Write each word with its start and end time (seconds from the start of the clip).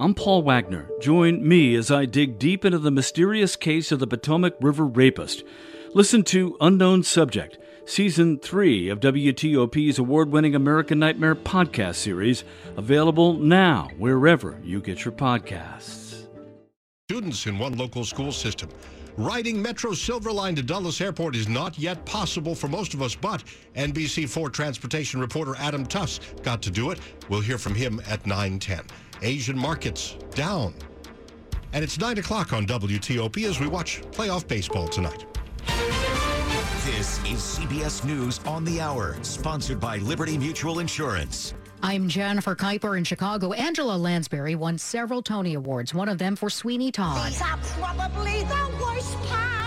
I'm 0.00 0.14
Paul 0.14 0.40
Wagner. 0.40 0.88
Join 1.02 1.46
me 1.46 1.74
as 1.74 1.90
I 1.90 2.06
dig 2.06 2.38
deep 2.38 2.64
into 2.64 2.78
the 2.78 2.90
mysterious 2.90 3.54
case 3.54 3.92
of 3.92 3.98
the 3.98 4.06
Potomac 4.06 4.54
River 4.58 4.86
rapist. 4.86 5.44
Listen 5.92 6.22
to 6.22 6.56
Unknown 6.58 7.02
Subject, 7.02 7.58
Season 7.84 8.38
3 8.38 8.88
of 8.88 9.00
WTOP's 9.00 9.98
award 9.98 10.32
winning 10.32 10.54
American 10.54 10.98
Nightmare 10.98 11.34
podcast 11.34 11.96
series, 11.96 12.44
available 12.78 13.34
now 13.34 13.90
wherever 13.98 14.58
you 14.64 14.80
get 14.80 15.04
your 15.04 15.12
podcasts. 15.12 16.26
Students 17.10 17.44
in 17.44 17.58
one 17.58 17.76
local 17.76 18.06
school 18.06 18.32
system. 18.32 18.70
Riding 19.18 19.60
Metro 19.60 19.92
Silver 19.92 20.32
Line 20.32 20.54
to 20.54 20.62
Dulles 20.62 21.02
Airport 21.02 21.36
is 21.36 21.46
not 21.46 21.78
yet 21.78 22.06
possible 22.06 22.54
for 22.54 22.68
most 22.68 22.94
of 22.94 23.02
us, 23.02 23.14
but 23.14 23.44
NBC4 23.76 24.50
transportation 24.50 25.20
reporter 25.20 25.54
Adam 25.58 25.84
Tuss 25.84 26.20
got 26.42 26.62
to 26.62 26.70
do 26.70 26.90
it. 26.90 27.00
We'll 27.28 27.42
hear 27.42 27.58
from 27.58 27.74
him 27.74 28.00
at 28.08 28.24
910. 28.24 28.86
Asian 29.22 29.58
markets 29.58 30.16
down. 30.34 30.74
And 31.72 31.84
it's 31.84 31.98
9 31.98 32.18
o'clock 32.18 32.52
on 32.52 32.66
WTOP 32.66 33.44
as 33.48 33.60
we 33.60 33.66
watch 33.66 34.02
playoff 34.10 34.46
baseball 34.48 34.88
tonight. 34.88 35.24
This 36.84 37.18
is 37.24 37.58
CBS 37.58 38.04
News 38.04 38.40
on 38.46 38.64
the 38.64 38.80
Hour, 38.80 39.16
sponsored 39.22 39.78
by 39.78 39.98
Liberty 39.98 40.36
Mutual 40.36 40.80
Insurance. 40.80 41.54
I'm 41.82 42.08
Jennifer 42.08 42.54
Keiper 42.54 42.98
in 42.98 43.04
Chicago. 43.04 43.52
Angela 43.52 43.96
Lansbury 43.96 44.54
won 44.54 44.76
several 44.76 45.22
Tony 45.22 45.54
Awards, 45.54 45.94
one 45.94 46.08
of 46.08 46.18
them 46.18 46.36
for 46.36 46.50
Sweeney 46.50 46.92
Todd. 46.92 47.30
These 47.30 47.40
are 47.40 47.56
probably 47.62 48.42
the 48.42 48.70
worst 48.82 49.16
pies 49.22 49.28
in 49.30 49.30
London. 49.30 49.59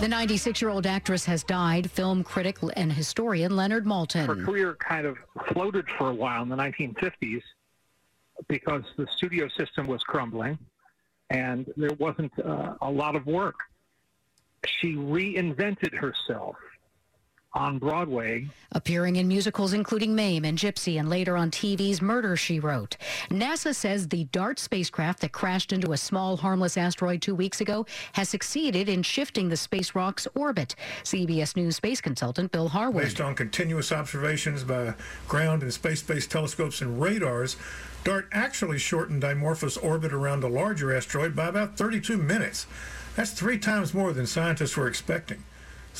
The 0.00 0.08
96 0.08 0.62
year 0.62 0.70
old 0.70 0.86
actress 0.86 1.26
has 1.26 1.44
died, 1.44 1.90
film 1.90 2.24
critic 2.24 2.56
and 2.74 2.90
historian 2.90 3.54
Leonard 3.54 3.84
Maltin. 3.84 4.24
Her 4.24 4.34
career 4.34 4.74
kind 4.76 5.06
of 5.06 5.18
floated 5.48 5.84
for 5.98 6.08
a 6.08 6.14
while 6.14 6.42
in 6.42 6.48
the 6.48 6.56
1950s 6.56 7.42
because 8.48 8.82
the 8.96 9.06
studio 9.14 9.46
system 9.58 9.86
was 9.86 10.02
crumbling 10.02 10.58
and 11.28 11.70
there 11.76 11.92
wasn't 11.98 12.32
uh, 12.38 12.76
a 12.80 12.90
lot 12.90 13.14
of 13.14 13.26
work. 13.26 13.56
She 14.64 14.94
reinvented 14.94 15.94
herself 15.94 16.56
on 17.52 17.78
Broadway. 17.78 18.48
Appearing 18.72 19.16
in 19.16 19.26
musicals 19.26 19.72
including 19.72 20.14
Mame 20.14 20.44
and 20.44 20.56
Gypsy 20.56 21.00
and 21.00 21.08
later 21.10 21.36
on 21.36 21.50
TV's 21.50 22.00
Murder, 22.00 22.36
She 22.36 22.60
Wrote. 22.60 22.96
NASA 23.28 23.74
says 23.74 24.06
the 24.06 24.24
DART 24.24 24.58
spacecraft 24.58 25.20
that 25.20 25.32
crashed 25.32 25.72
into 25.72 25.92
a 25.92 25.96
small 25.96 26.36
harmless 26.36 26.76
asteroid 26.76 27.20
two 27.20 27.34
weeks 27.34 27.60
ago 27.60 27.86
has 28.12 28.28
succeeded 28.28 28.88
in 28.88 29.02
shifting 29.02 29.48
the 29.48 29.56
space 29.56 29.94
rock's 29.94 30.28
orbit. 30.34 30.76
CBS 31.02 31.56
News 31.56 31.76
space 31.76 32.00
consultant 32.00 32.52
Bill 32.52 32.68
Harwood. 32.68 33.02
Based 33.02 33.20
on 33.20 33.34
continuous 33.34 33.90
observations 33.90 34.62
by 34.62 34.94
ground 35.26 35.62
and 35.62 35.72
space-based 35.72 36.30
telescopes 36.30 36.80
and 36.80 37.00
radars, 37.00 37.56
DART 38.04 38.28
actually 38.32 38.78
shortened 38.78 39.22
Dimorphos' 39.22 39.82
orbit 39.82 40.12
around 40.12 40.40
the 40.40 40.48
larger 40.48 40.94
asteroid 40.94 41.34
by 41.34 41.48
about 41.48 41.76
32 41.76 42.16
minutes. 42.16 42.66
That's 43.16 43.32
three 43.32 43.58
times 43.58 43.92
more 43.92 44.12
than 44.12 44.26
scientists 44.26 44.76
were 44.76 44.86
expecting. 44.86 45.42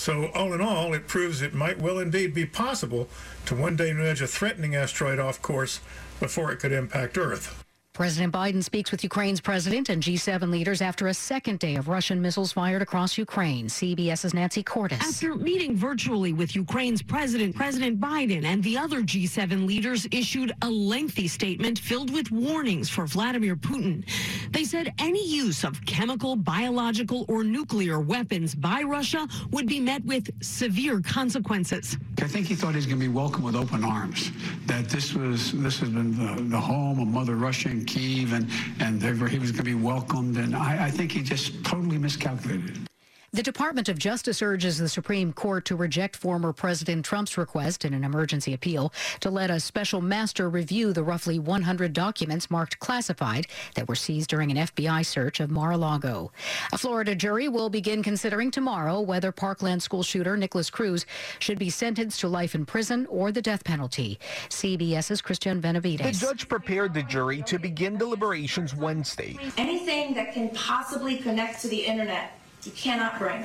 So, 0.01 0.31
all 0.33 0.55
in 0.55 0.63
all, 0.63 0.95
it 0.95 1.09
proves 1.09 1.43
it 1.43 1.53
might 1.53 1.79
well 1.79 1.99
indeed 1.99 2.33
be 2.33 2.47
possible 2.47 3.07
to 3.45 3.55
one 3.55 3.77
day 3.77 3.93
nudge 3.93 4.23
a 4.23 4.27
threatening 4.27 4.75
asteroid 4.75 5.19
off 5.19 5.43
course 5.43 5.81
before 6.19 6.51
it 6.51 6.57
could 6.59 6.73
impact 6.73 7.19
Earth. 7.19 7.63
President 8.01 8.33
Biden 8.33 8.65
speaks 8.65 8.91
with 8.91 9.05
Ukraine's 9.05 9.43
president 9.43 9.91
and 9.91 10.03
G7 10.03 10.51
leaders 10.51 10.81
after 10.81 11.09
a 11.09 11.13
second 11.13 11.59
day 11.59 11.77
of 11.77 11.87
Russian 11.87 12.19
missiles 12.19 12.51
fired 12.51 12.81
across 12.81 13.19
Ukraine. 13.19 13.67
CBS's 13.67 14.33
Nancy 14.33 14.63
Cordes. 14.63 14.97
After 15.03 15.35
meeting 15.35 15.77
virtually 15.77 16.33
with 16.33 16.57
Ukraine's 16.57 17.03
president, 17.03 17.55
President 17.55 18.01
Biden 18.01 18.47
and 18.47 18.65
the 18.65 18.79
other 18.79 19.03
G7 19.03 19.67
leaders 19.67 20.09
issued 20.13 20.51
a 20.63 20.71
lengthy 20.71 21.29
statement 21.29 21.79
filled 21.79 22.11
with 22.11 22.31
warnings 22.31 22.89
for 22.89 23.05
Vladimir 23.07 23.55
Putin. 23.55 24.03
They 24.51 24.65
said 24.65 24.95
any 24.99 25.29
use 25.29 25.63
of 25.63 25.85
chemical, 25.85 26.37
biological, 26.37 27.27
or 27.29 27.45
nuclear 27.45 28.01
weapons 28.01 28.55
by 28.55 28.81
Russia 28.81 29.29
would 29.51 29.67
be 29.67 29.79
met 29.79 30.03
with 30.07 30.31
severe 30.43 31.03
consequences. 31.03 31.99
I 32.23 32.29
think 32.29 32.47
he 32.47 32.55
thought 32.55 32.71
he 32.71 32.77
was 32.77 32.87
going 32.87 32.99
to 32.99 33.07
be 33.07 33.13
welcomed 33.13 33.45
with 33.45 33.57
open 33.57 33.85
arms. 33.85 34.33
That 34.65 34.89
this 34.89 35.13
was 35.13 35.53
this 35.53 35.79
has 35.81 35.91
been 35.91 36.17
the, 36.17 36.43
the 36.45 36.61
home 36.61 36.99
of 36.99 37.09
Mother 37.09 37.37
Russia 37.37 37.69
and 37.69 37.90
Kiev, 37.91 38.33
and 38.33 38.49
and 38.79 39.03
he 39.27 39.39
was 39.39 39.51
going 39.51 39.65
to 39.65 39.71
be 39.71 39.75
welcomed. 39.75 40.37
And 40.37 40.55
I, 40.55 40.87
I 40.87 40.91
think 40.91 41.11
he 41.11 41.23
just 41.23 41.65
totally 41.65 41.99
miscalculated. 41.99 42.90
The 43.33 43.45
Department 43.45 43.89
of 43.89 43.97
Justice 43.97 44.43
urges 44.43 44.79
the 44.79 44.89
Supreme 44.89 45.33
Court 45.33 45.65
to 45.67 45.77
reject 45.77 46.17
former 46.17 46.53
President 46.53 47.05
Trump's 47.05 47.39
request 47.39 47.85
in 47.85 47.95
an 47.95 48.03
emergency 48.03 48.53
appeal 48.53 48.93
to 49.21 49.31
let 49.31 49.53
a 49.53 49.61
special 49.61 50.01
master 50.01 50.51
review 50.51 50.93
the 50.93 51.05
roughly 51.05 51.39
100 51.39 51.93
documents 51.93 52.51
marked 52.51 52.81
classified 52.81 53.47
that 53.77 53.87
were 53.87 53.95
seized 53.95 54.31
during 54.31 54.51
an 54.51 54.57
FBI 54.67 55.07
search 55.07 55.39
of 55.39 55.49
Mar-a-Lago. 55.49 56.33
A 56.73 56.79
Florida 56.79 57.15
jury 57.15 57.47
will 57.47 57.71
begin 57.71 58.03
considering 58.03 58.51
tomorrow 58.51 59.01
whether 59.01 59.31
Parkland 59.31 59.81
school 59.81 60.03
shooter 60.03 60.37
Nikolas 60.37 60.69
Cruz 60.69 61.07
should 61.39 61.61
be 61.61 61.71
sentenced 61.71 62.19
to 62.21 62.29
life 62.29 62.57
in 62.57 62.67
prison 62.67 63.07
or 63.07 63.31
the 63.31 63.41
death 63.41 63.63
penalty. 63.63 64.19
CBS's 64.49 65.21
Christian 65.23 65.61
Benavides. 65.61 66.19
The 66.19 66.27
judge 66.27 66.49
prepared 66.49 66.95
the 66.95 67.05
jury 67.05 67.43
to 67.43 67.61
begin 67.61 67.97
deliberations 67.97 68.75
Wednesday. 68.75 69.39
Anything 69.57 70.15
that 70.15 70.35
can 70.35 70.49
possibly 70.49 71.19
connect 71.19 71.61
to 71.63 71.69
the 71.69 71.87
internet 71.87 72.40
you 72.67 72.73
cannot 72.73 73.19
bring. 73.19 73.45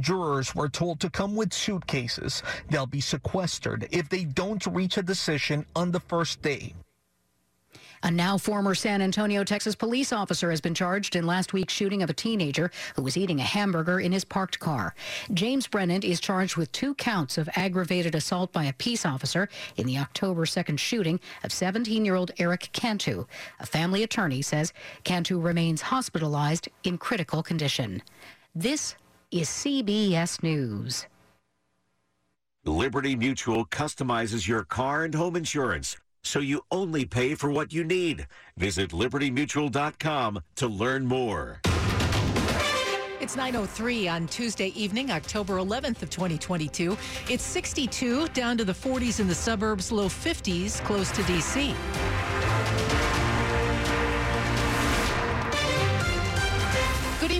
Jurors 0.00 0.54
were 0.54 0.68
told 0.68 1.00
to 1.00 1.10
come 1.10 1.36
with 1.36 1.52
suitcases. 1.52 2.42
They'll 2.68 2.86
be 2.86 3.00
sequestered 3.00 3.88
if 3.90 4.08
they 4.08 4.24
don't 4.24 4.64
reach 4.66 4.96
a 4.96 5.02
decision 5.02 5.66
on 5.76 5.92
the 5.92 6.00
first 6.00 6.42
day. 6.42 6.74
A 8.04 8.10
now 8.10 8.36
former 8.36 8.74
San 8.74 9.00
Antonio, 9.00 9.44
Texas 9.44 9.74
police 9.74 10.12
officer 10.12 10.50
has 10.50 10.60
been 10.60 10.74
charged 10.74 11.16
in 11.16 11.26
last 11.26 11.54
week's 11.54 11.72
shooting 11.72 12.02
of 12.02 12.10
a 12.10 12.12
teenager 12.12 12.70
who 12.96 13.02
was 13.02 13.16
eating 13.16 13.40
a 13.40 13.44
hamburger 13.44 13.98
in 13.98 14.12
his 14.12 14.26
parked 14.26 14.58
car. 14.58 14.94
James 15.32 15.66
Brennan 15.66 16.02
is 16.02 16.20
charged 16.20 16.58
with 16.58 16.70
two 16.70 16.94
counts 16.96 17.38
of 17.38 17.48
aggravated 17.56 18.14
assault 18.14 18.52
by 18.52 18.64
a 18.64 18.74
peace 18.74 19.06
officer 19.06 19.48
in 19.78 19.86
the 19.86 19.96
October 19.96 20.44
2nd 20.44 20.78
shooting 20.78 21.18
of 21.44 21.50
17 21.50 22.04
year 22.04 22.14
old 22.14 22.30
Eric 22.38 22.68
Cantu. 22.74 23.24
A 23.58 23.64
family 23.64 24.02
attorney 24.02 24.42
says 24.42 24.74
Cantu 25.04 25.40
remains 25.40 25.80
hospitalized 25.80 26.68
in 26.82 26.98
critical 26.98 27.42
condition. 27.42 28.02
This 28.56 28.94
is 29.32 29.48
CBS 29.48 30.40
News. 30.40 31.06
Liberty 32.64 33.16
Mutual 33.16 33.64
customizes 33.64 34.46
your 34.46 34.62
car 34.62 35.02
and 35.02 35.12
home 35.12 35.34
insurance 35.34 35.96
so 36.22 36.38
you 36.38 36.60
only 36.70 37.04
pay 37.04 37.34
for 37.34 37.50
what 37.50 37.72
you 37.72 37.82
need. 37.82 38.28
Visit 38.56 38.90
libertymutual.com 38.90 40.38
to 40.54 40.68
learn 40.68 41.04
more. 41.04 41.60
It's 43.20 43.34
9:03 43.34 44.08
on 44.08 44.28
Tuesday 44.28 44.68
evening, 44.68 45.10
October 45.10 45.56
11th 45.56 46.02
of 46.02 46.10
2022. 46.10 46.96
It's 47.28 47.42
62 47.42 48.28
down 48.28 48.56
to 48.58 48.64
the 48.64 48.72
40s 48.72 49.18
in 49.18 49.26
the 49.26 49.34
suburbs, 49.34 49.90
low 49.90 50.08
50s 50.08 50.80
close 50.84 51.10
to 51.10 51.22
DC. 51.22 51.74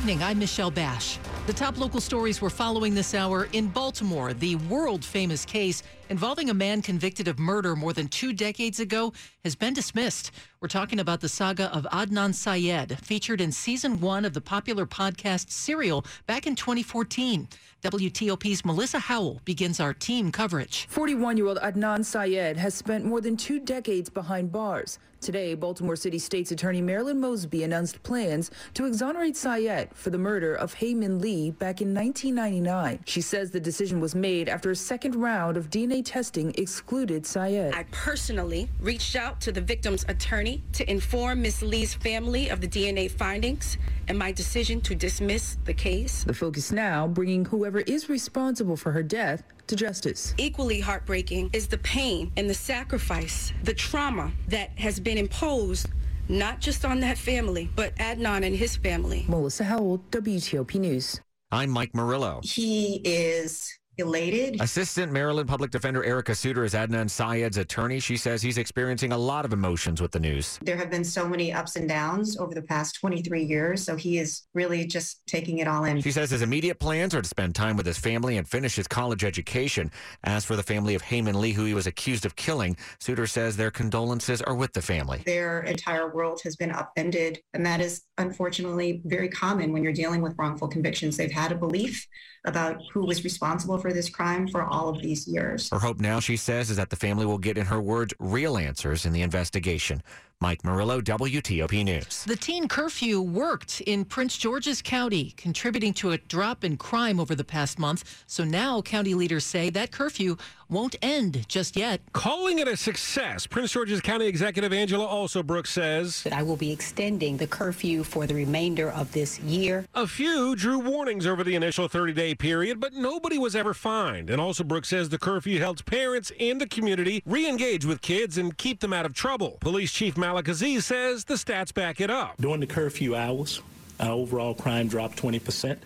Evening. 0.05 0.23
I'm 0.23 0.39
Michelle 0.39 0.71
Basch. 0.71 1.19
The 1.47 1.55
top 1.55 1.79
local 1.79 1.99
stories 1.99 2.43
we're 2.43 2.51
following 2.51 2.95
this 2.95 3.15
hour 3.15 3.49
in 3.55 3.69
Baltimore, 3.69 4.35
the 4.35 4.57
world 4.57 5.03
famous 5.03 5.47
case 5.47 5.83
involving 6.09 6.51
a 6.51 6.55
man 6.55 6.83
convicted 6.83 7.29
of 7.29 7.39
murder 7.39 7.75
more 7.77 7.93
than 7.93 8.09
two 8.09 8.33
decades 8.33 8.81
ago 8.81 9.13
has 9.45 9.55
been 9.55 9.75
dismissed. 9.75 10.31
We're 10.61 10.69
talking 10.69 11.01
about 11.01 11.21
the 11.21 11.29
saga 11.29 11.75
of 11.77 11.85
Adnan 11.93 12.35
Syed, 12.35 12.99
featured 13.01 13.41
in 13.41 13.53
season 13.53 14.01
one 14.01 14.25
of 14.25 14.33
the 14.33 14.41
popular 14.41 14.87
podcast 14.87 15.51
Serial 15.51 16.05
back 16.27 16.47
in 16.47 16.55
2014. 16.55 17.49
WTOP's 17.83 18.65
Melissa 18.65 18.99
Howell 18.99 19.43
begins 19.45 19.79
our 19.79 19.93
team 19.93 20.33
coverage. 20.33 20.87
41 20.89 21.37
year 21.37 21.47
old 21.47 21.59
Adnan 21.59 22.03
Syed 22.03 22.57
has 22.57 22.75
spent 22.75 23.05
more 23.05 23.21
than 23.21 23.37
two 23.37 23.61
decades 23.61 24.09
behind 24.09 24.51
bars. 24.51 24.99
Today, 25.21 25.55
Baltimore 25.55 25.97
City 25.97 26.19
State's 26.19 26.51
Attorney 26.51 26.83
Marilyn 26.83 27.19
Mosby 27.19 27.63
announced 27.63 28.03
plans 28.03 28.51
to 28.75 28.85
exonerate 28.85 29.37
Syed 29.37 29.89
for 29.95 30.11
the 30.11 30.19
murder 30.19 30.55
of 30.55 30.75
Hae 30.75 30.93
Min 30.93 31.19
Lee 31.19 31.51
back 31.51 31.81
in 31.81 31.95
1999. 31.95 33.01
She 33.07 33.23
says 33.23 33.51
the 33.51 33.61
decision 33.61 34.01
was 34.01 34.15
made 34.15 34.51
after 34.51 34.71
a 34.71 34.77
second 34.77 35.15
round 35.15 35.57
of 35.57 35.71
DNA 35.71 35.94
testing 36.03 36.55
excluded 36.57 37.27
Syed. 37.27 37.75
I 37.75 37.85
personally 37.91 38.69
reached 38.81 39.17
out 39.17 39.41
to 39.43 39.53
the 39.53 39.61
victim's 39.61 40.05
attorney 40.09 40.63
to 40.73 40.91
inform 40.91 41.43
Ms. 41.43 41.63
Lee's 41.63 41.95
family 41.95 42.49
of 42.49 42.61
the 42.61 42.69
DNA 42.69 43.11
findings 43.11 43.79
and 44.09 44.19
my 44.19 44.33
decision 44.33 44.81
to 44.83 44.95
dismiss 44.95 45.57
the 45.65 45.75
case. 45.75 46.25
The 46.25 46.35
focus 46.35 46.73
now 46.73 47.07
bringing 47.07 47.45
whoever 47.45 47.81
is 47.81 48.09
responsible 48.09 48.77
for 48.77 48.93
her 48.93 49.03
death 49.03 49.43
to 49.67 49.77
justice. 49.77 50.35
Equally 50.39 50.81
heartbreaking 50.81 51.51
is 51.53 51.67
the 51.67 51.79
pain 51.79 52.33
and 52.37 52.49
the 52.49 52.55
sacrifice, 52.55 53.53
the 53.63 53.75
trauma 53.75 54.33
that 54.49 54.79
has 54.79 55.01
been 55.01 55.19
imposed 55.19 55.89
not 56.29 56.61
just 56.61 56.85
on 56.85 57.01
that 57.01 57.19
family, 57.19 57.69
but 57.77 57.95
Adnan 57.97 58.47
and 58.47 58.57
his 58.57 58.77
family. 58.77 59.25
Melissa 59.29 59.65
Howell, 59.65 59.99
WTOP 60.11 60.75
News. 60.77 61.21
I'm 61.53 61.71
Mike 61.71 61.95
Murillo. 61.95 62.41
He 62.43 63.01
is 63.05 63.79
elated. 63.99 64.61
Assistant 64.61 65.13
Maryland 65.13 65.49
Public 65.49 65.71
Defender 65.71 66.05
Erica 66.05 66.35
Suter 66.35 66.65
is 66.65 66.75
Adnan 66.75 67.09
Syed's 67.09 67.57
attorney. 67.57 68.01
She 68.01 68.17
says 68.17 68.43
he's 68.43 68.59
experiencing 68.59 69.13
a 69.13 69.19
lot 69.19 69.45
of 69.45 69.53
emotions 69.53 70.01
with 70.01 70.11
the 70.11 70.21
news. 70.21 70.59
There 70.63 70.77
have 70.77 70.91
been 70.91 71.05
so 71.05 71.29
many 71.29 71.53
ups 71.53 71.77
and 71.77 71.89
downs 71.89 72.39
over 72.39 72.55
the 72.55 72.63
past 72.63 72.97
23 73.01 73.45
years, 73.45 73.85
so 73.85 73.97
he 73.97 74.19
is 74.19 74.43
really 74.55 74.87
just 74.87 75.25
taking 75.27 75.59
it 75.59 75.69
all 75.69 75.85
in. 75.85 76.01
She 76.01 76.13
says 76.13 76.31
his 76.31 76.43
immediate 76.43 76.79
plans 76.79 77.15
are 77.15 77.23
to 77.23 77.29
spend 77.29 77.55
time 77.55 77.77
with 77.77 77.87
his 77.87 77.99
family 77.99 78.37
and 78.37 78.49
finish 78.49 78.77
his 78.77 78.89
college 78.89 79.25
education. 79.25 79.91
As 80.25 80.45
for 80.45 80.57
the 80.57 80.63
family 80.63 80.95
of 80.95 81.03
Hae 81.03 81.23
Min 81.23 81.41
Lee, 81.41 81.53
who 81.53 81.65
he 81.65 81.75
was 81.75 81.87
accused 81.87 82.27
of 82.27 82.37
killing, 82.37 82.77
Suter 82.99 83.27
says 83.27 83.57
their 83.57 83.71
condolences 83.71 84.43
are 84.43 84.55
with 84.55 84.73
the 84.73 84.83
family. 84.83 85.23
Their 85.25 85.63
entire 85.63 86.13
world 86.13 86.41
has 86.45 86.57
been 86.57 86.71
upended, 86.71 87.41
and 87.53 87.65
that 87.65 87.81
is 87.81 88.03
unfortunately 88.19 89.03
very 89.05 89.29
common 89.29 89.73
when 89.73 89.83
you're 89.83 89.93
dealing 89.93 90.23
with 90.23 90.35
wrongful 90.39 90.69
convictions. 90.69 91.17
They've 91.17 91.31
had 91.31 91.53
a 91.53 91.57
belief 91.57 92.07
about 92.45 92.81
who 92.93 93.07
was 93.07 93.25
responsible 93.25 93.79
for 93.85 93.93
this 93.93 94.09
crime 94.09 94.49
for 94.49 94.63
all 94.63 94.89
of 94.89 95.03
these 95.03 95.29
years. 95.29 95.69
Her 95.69 95.79
hope 95.79 96.01
now, 96.01 96.19
she 96.19 96.39
says, 96.39 96.71
is 96.71 96.79
that 96.79 96.89
the 96.89 96.97
family 96.97 97.27
will 97.27 97.37
get, 97.37 97.59
in 97.59 97.67
her 97.67 97.83
words, 97.83 98.15
real 98.19 98.57
answers 98.57 99.05
in 99.05 99.13
the 99.13 99.21
investigation. 99.21 100.03
Mike 100.41 100.63
Murillo, 100.63 101.01
WTOP 101.01 101.83
News. 101.85 102.25
The 102.25 102.37
teen 102.37 102.69
curfew 102.69 103.23
worked 103.23 103.81
in 103.83 104.05
Prince 104.05 104.37
George's 104.37 104.83
County, 104.83 105.33
contributing 105.39 105.95
to 105.95 106.11
a 106.11 106.19
drop 106.19 106.65
in 106.65 106.77
crime 106.77 107.19
over 107.19 107.35
the 107.35 107.45
past 107.45 107.79
month. 107.79 108.25
So 108.27 108.45
now 108.45 108.83
county 108.83 109.15
leaders 109.15 109.47
say 109.47 109.71
that 109.71 109.91
curfew 109.91 110.37
won't 110.69 110.97
end 111.03 111.47
just 111.49 111.77
yet. 111.77 112.01
Calling 112.13 112.59
it 112.59 112.67
a 112.69 112.77
success, 112.77 113.47
Prince 113.47 113.73
George's 113.73 114.01
County 114.01 114.27
Executive 114.27 114.73
Angela 114.73 115.07
Alsobrooks 115.07 115.69
says 115.69 116.27
I 116.33 116.43
will 116.43 116.57
be 116.57 116.73
extending 116.73 117.37
the 117.37 117.47
curfew 117.47 118.03
for 118.03 118.27
the 118.27 118.35
remainder 118.35 118.91
of 118.91 119.13
this 119.13 119.39
year. 119.41 119.87
A 119.95 120.07
few 120.07 120.57
drew 120.57 120.79
warnings 120.79 121.27
over 121.27 121.45
the 121.45 121.55
initial 121.55 121.87
30 121.89 122.13
day 122.13 122.35
period, 122.35 122.81
but 122.81 122.93
nobody 122.93 123.39
was 123.39 123.55
ever 123.55 123.73
fined. 123.73 124.31
And 124.31 124.41
Alsobrooks 124.41 124.87
says 124.87 125.09
the 125.09 125.19
curfew 125.19 125.59
helps 125.59 125.81
parents 125.83 126.33
and 126.41 126.61
the 126.61 126.67
community 126.67 127.23
re 127.25 127.49
engage 127.49 127.85
with 127.85 128.03
kids 128.03 128.37
and 128.37 128.57
keep 128.59 128.81
them 128.81 128.93
out 128.93 129.07
of 129.07 129.15
trouble. 129.15 129.59
Police 129.61 129.93
Chief 129.93 130.17
Malik 130.25 130.49
Aziz 130.49 130.87
says 130.87 131.25
the 131.27 131.35
stats 131.35 131.75
back 131.75 132.01
it 132.01 132.09
up. 132.09 132.35
During 132.41 132.61
the 132.61 132.67
curfew 132.67 133.15
hours, 133.15 133.61
our 134.01 134.13
overall 134.13 134.55
crime 134.55 134.89
dropped 134.89 135.21
20%. 135.21 135.77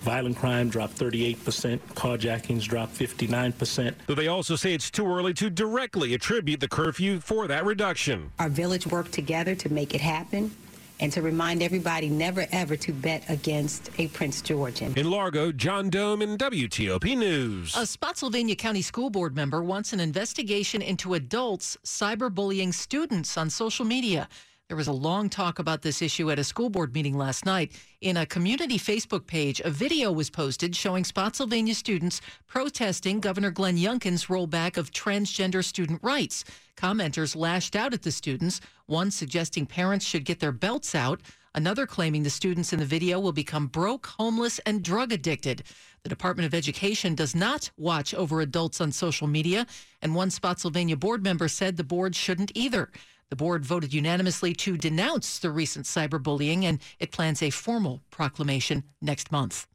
Violent 0.00 0.38
crime 0.38 0.70
dropped 0.70 0.98
38%. 0.98 1.78
Carjackings 1.94 2.62
dropped 2.62 2.94
59%. 2.94 3.94
Though 4.06 4.14
they 4.14 4.28
also 4.28 4.56
say 4.56 4.72
it's 4.72 4.90
too 4.90 5.06
early 5.06 5.34
to 5.34 5.50
directly 5.50 6.14
attribute 6.14 6.60
the 6.60 6.68
curfew 6.68 7.20
for 7.20 7.46
that 7.46 7.66
reduction. 7.66 8.30
Our 8.38 8.48
village 8.48 8.86
worked 8.86 9.12
together 9.12 9.54
to 9.56 9.70
make 9.70 9.94
it 9.94 10.00
happen 10.00 10.50
and 11.02 11.12
to 11.12 11.20
remind 11.20 11.62
everybody 11.62 12.08
never 12.08 12.46
ever 12.52 12.76
to 12.76 12.92
bet 12.92 13.28
against 13.28 13.90
a 13.98 14.06
Prince 14.08 14.40
Georgian. 14.40 14.94
In 14.96 15.10
Largo, 15.10 15.50
John 15.50 15.90
Domen 15.90 16.38
WTOP 16.38 17.18
News. 17.18 17.76
A 17.76 17.84
Spotsylvania 17.84 18.54
County 18.54 18.82
School 18.82 19.10
Board 19.10 19.34
member 19.34 19.64
wants 19.64 19.92
an 19.92 19.98
investigation 19.98 20.80
into 20.80 21.14
adults 21.14 21.76
cyberbullying 21.84 22.72
students 22.72 23.36
on 23.36 23.50
social 23.50 23.84
media. 23.84 24.28
There 24.72 24.76
was 24.78 24.88
a 24.88 24.92
long 24.92 25.28
talk 25.28 25.58
about 25.58 25.82
this 25.82 26.00
issue 26.00 26.30
at 26.30 26.38
a 26.38 26.44
school 26.44 26.70
board 26.70 26.94
meeting 26.94 27.14
last 27.14 27.44
night. 27.44 27.72
In 28.00 28.16
a 28.16 28.24
community 28.24 28.78
Facebook 28.78 29.26
page, 29.26 29.60
a 29.60 29.68
video 29.68 30.10
was 30.10 30.30
posted 30.30 30.74
showing 30.74 31.04
Spotsylvania 31.04 31.74
students 31.74 32.22
protesting 32.46 33.20
Governor 33.20 33.50
Glenn 33.50 33.76
Youngkin's 33.76 34.28
rollback 34.28 34.78
of 34.78 34.90
transgender 34.90 35.62
student 35.62 36.00
rights. 36.02 36.44
Commenters 36.74 37.36
lashed 37.36 37.76
out 37.76 37.92
at 37.92 38.00
the 38.00 38.10
students, 38.10 38.62
one 38.86 39.10
suggesting 39.10 39.66
parents 39.66 40.06
should 40.06 40.24
get 40.24 40.40
their 40.40 40.52
belts 40.52 40.94
out, 40.94 41.20
another 41.54 41.86
claiming 41.86 42.22
the 42.22 42.30
students 42.30 42.72
in 42.72 42.78
the 42.78 42.86
video 42.86 43.20
will 43.20 43.30
become 43.30 43.66
broke, 43.66 44.06
homeless, 44.06 44.58
and 44.60 44.82
drug 44.82 45.12
addicted. 45.12 45.64
The 46.02 46.08
Department 46.08 46.46
of 46.46 46.54
Education 46.54 47.14
does 47.14 47.34
not 47.34 47.70
watch 47.76 48.14
over 48.14 48.40
adults 48.40 48.80
on 48.80 48.90
social 48.90 49.26
media, 49.26 49.66
and 50.00 50.14
one 50.14 50.30
Spotsylvania 50.30 50.96
board 50.96 51.22
member 51.22 51.46
said 51.46 51.76
the 51.76 51.84
board 51.84 52.16
shouldn't 52.16 52.52
either. 52.54 52.88
The 53.32 53.36
board 53.36 53.64
voted 53.64 53.94
unanimously 53.94 54.52
to 54.56 54.76
denounce 54.76 55.38
the 55.38 55.50
recent 55.50 55.86
cyberbullying, 55.86 56.64
and 56.64 56.78
it 56.98 57.12
plans 57.12 57.40
a 57.40 57.48
formal 57.48 58.02
proclamation 58.10 58.84
next 59.00 59.32
month. 59.32 59.66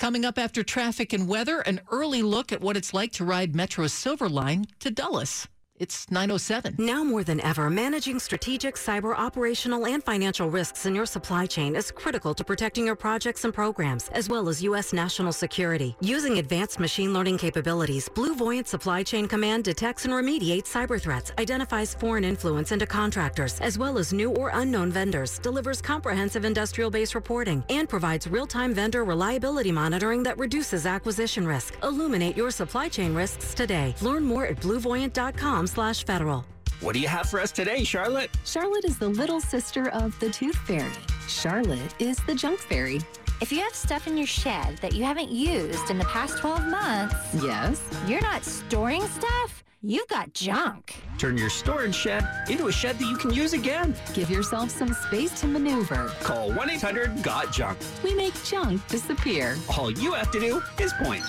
Coming 0.00 0.24
up 0.24 0.36
after 0.36 0.64
traffic 0.64 1.12
and 1.12 1.28
weather, 1.28 1.60
an 1.60 1.80
early 1.92 2.22
look 2.22 2.50
at 2.50 2.60
what 2.60 2.76
it's 2.76 2.92
like 2.92 3.12
to 3.12 3.24
ride 3.24 3.54
Metro's 3.54 3.92
Silver 3.92 4.28
Line 4.28 4.64
to 4.80 4.90
Dulles. 4.90 5.46
It's 5.80 6.10
907. 6.10 6.74
Now 6.76 7.04
more 7.04 7.22
than 7.22 7.40
ever, 7.40 7.70
managing 7.70 8.18
strategic, 8.18 8.74
cyber, 8.74 9.16
operational, 9.16 9.86
and 9.86 10.02
financial 10.02 10.50
risks 10.50 10.86
in 10.86 10.94
your 10.94 11.06
supply 11.06 11.46
chain 11.46 11.76
is 11.76 11.92
critical 11.92 12.34
to 12.34 12.42
protecting 12.42 12.86
your 12.86 12.96
projects 12.96 13.44
and 13.44 13.54
programs, 13.54 14.08
as 14.08 14.28
well 14.28 14.48
as 14.48 14.60
U.S. 14.64 14.92
national 14.92 15.32
security. 15.32 15.94
Using 16.00 16.40
advanced 16.40 16.80
machine 16.80 17.12
learning 17.12 17.38
capabilities, 17.38 18.08
BlueVoyant 18.08 18.66
Supply 18.66 19.04
Chain 19.04 19.28
Command 19.28 19.62
detects 19.62 20.04
and 20.04 20.12
remediates 20.14 20.66
cyber 20.66 21.00
threats, 21.00 21.30
identifies 21.38 21.94
foreign 21.94 22.24
influence 22.24 22.72
into 22.72 22.86
contractors, 22.86 23.60
as 23.60 23.78
well 23.78 23.98
as 23.98 24.12
new 24.12 24.30
or 24.30 24.50
unknown 24.54 24.90
vendors, 24.90 25.38
delivers 25.38 25.80
comprehensive 25.80 26.44
industrial 26.44 26.90
base 26.90 27.14
reporting, 27.14 27.62
and 27.70 27.88
provides 27.88 28.26
real-time 28.26 28.74
vendor 28.74 29.04
reliability 29.04 29.70
monitoring 29.70 30.24
that 30.24 30.38
reduces 30.38 30.86
acquisition 30.86 31.46
risk. 31.46 31.78
Illuminate 31.84 32.36
your 32.36 32.50
supply 32.50 32.88
chain 32.88 33.14
risks 33.14 33.54
today. 33.54 33.94
Learn 34.00 34.24
more 34.24 34.44
at 34.44 34.56
bluevoyant.com 34.56 35.67
slash 35.68 36.04
federal. 36.04 36.44
What 36.80 36.94
do 36.94 37.00
you 37.00 37.08
have 37.08 37.28
for 37.28 37.40
us 37.40 37.52
today, 37.52 37.84
Charlotte? 37.84 38.30
Charlotte 38.44 38.84
is 38.84 38.98
the 38.98 39.08
little 39.08 39.40
sister 39.40 39.88
of 39.90 40.18
the 40.20 40.30
tooth 40.30 40.56
fairy. 40.58 40.90
Charlotte 41.26 41.94
is 41.98 42.18
the 42.26 42.34
junk 42.34 42.60
fairy. 42.60 43.00
If 43.40 43.52
you 43.52 43.60
have 43.60 43.74
stuff 43.74 44.06
in 44.06 44.16
your 44.16 44.26
shed 44.26 44.78
that 44.78 44.94
you 44.94 45.04
haven't 45.04 45.30
used 45.30 45.90
in 45.90 45.98
the 45.98 46.04
past 46.06 46.38
12 46.38 46.66
months, 46.66 47.14
yes, 47.34 47.82
you're 48.06 48.20
not 48.20 48.44
storing 48.44 49.02
stuff, 49.06 49.62
you've 49.82 50.08
got 50.08 50.32
junk. 50.34 50.96
Turn 51.18 51.36
your 51.36 51.50
storage 51.50 51.94
shed 51.94 52.26
into 52.48 52.66
a 52.66 52.72
shed 52.72 52.98
that 52.98 53.06
you 53.06 53.16
can 53.16 53.32
use 53.32 53.52
again. 53.52 53.94
Give 54.14 54.30
yourself 54.30 54.70
some 54.70 54.92
space 54.92 55.40
to 55.40 55.46
maneuver. 55.46 56.12
Call 56.20 56.52
1 56.52 56.70
800 56.70 57.22
GOT 57.22 57.52
JUNK. 57.52 57.78
We 58.02 58.14
make 58.14 58.34
junk 58.44 58.86
disappear. 58.88 59.56
All 59.76 59.90
you 59.90 60.14
have 60.14 60.30
to 60.32 60.40
do 60.40 60.62
is 60.80 60.92
point. 60.94 61.22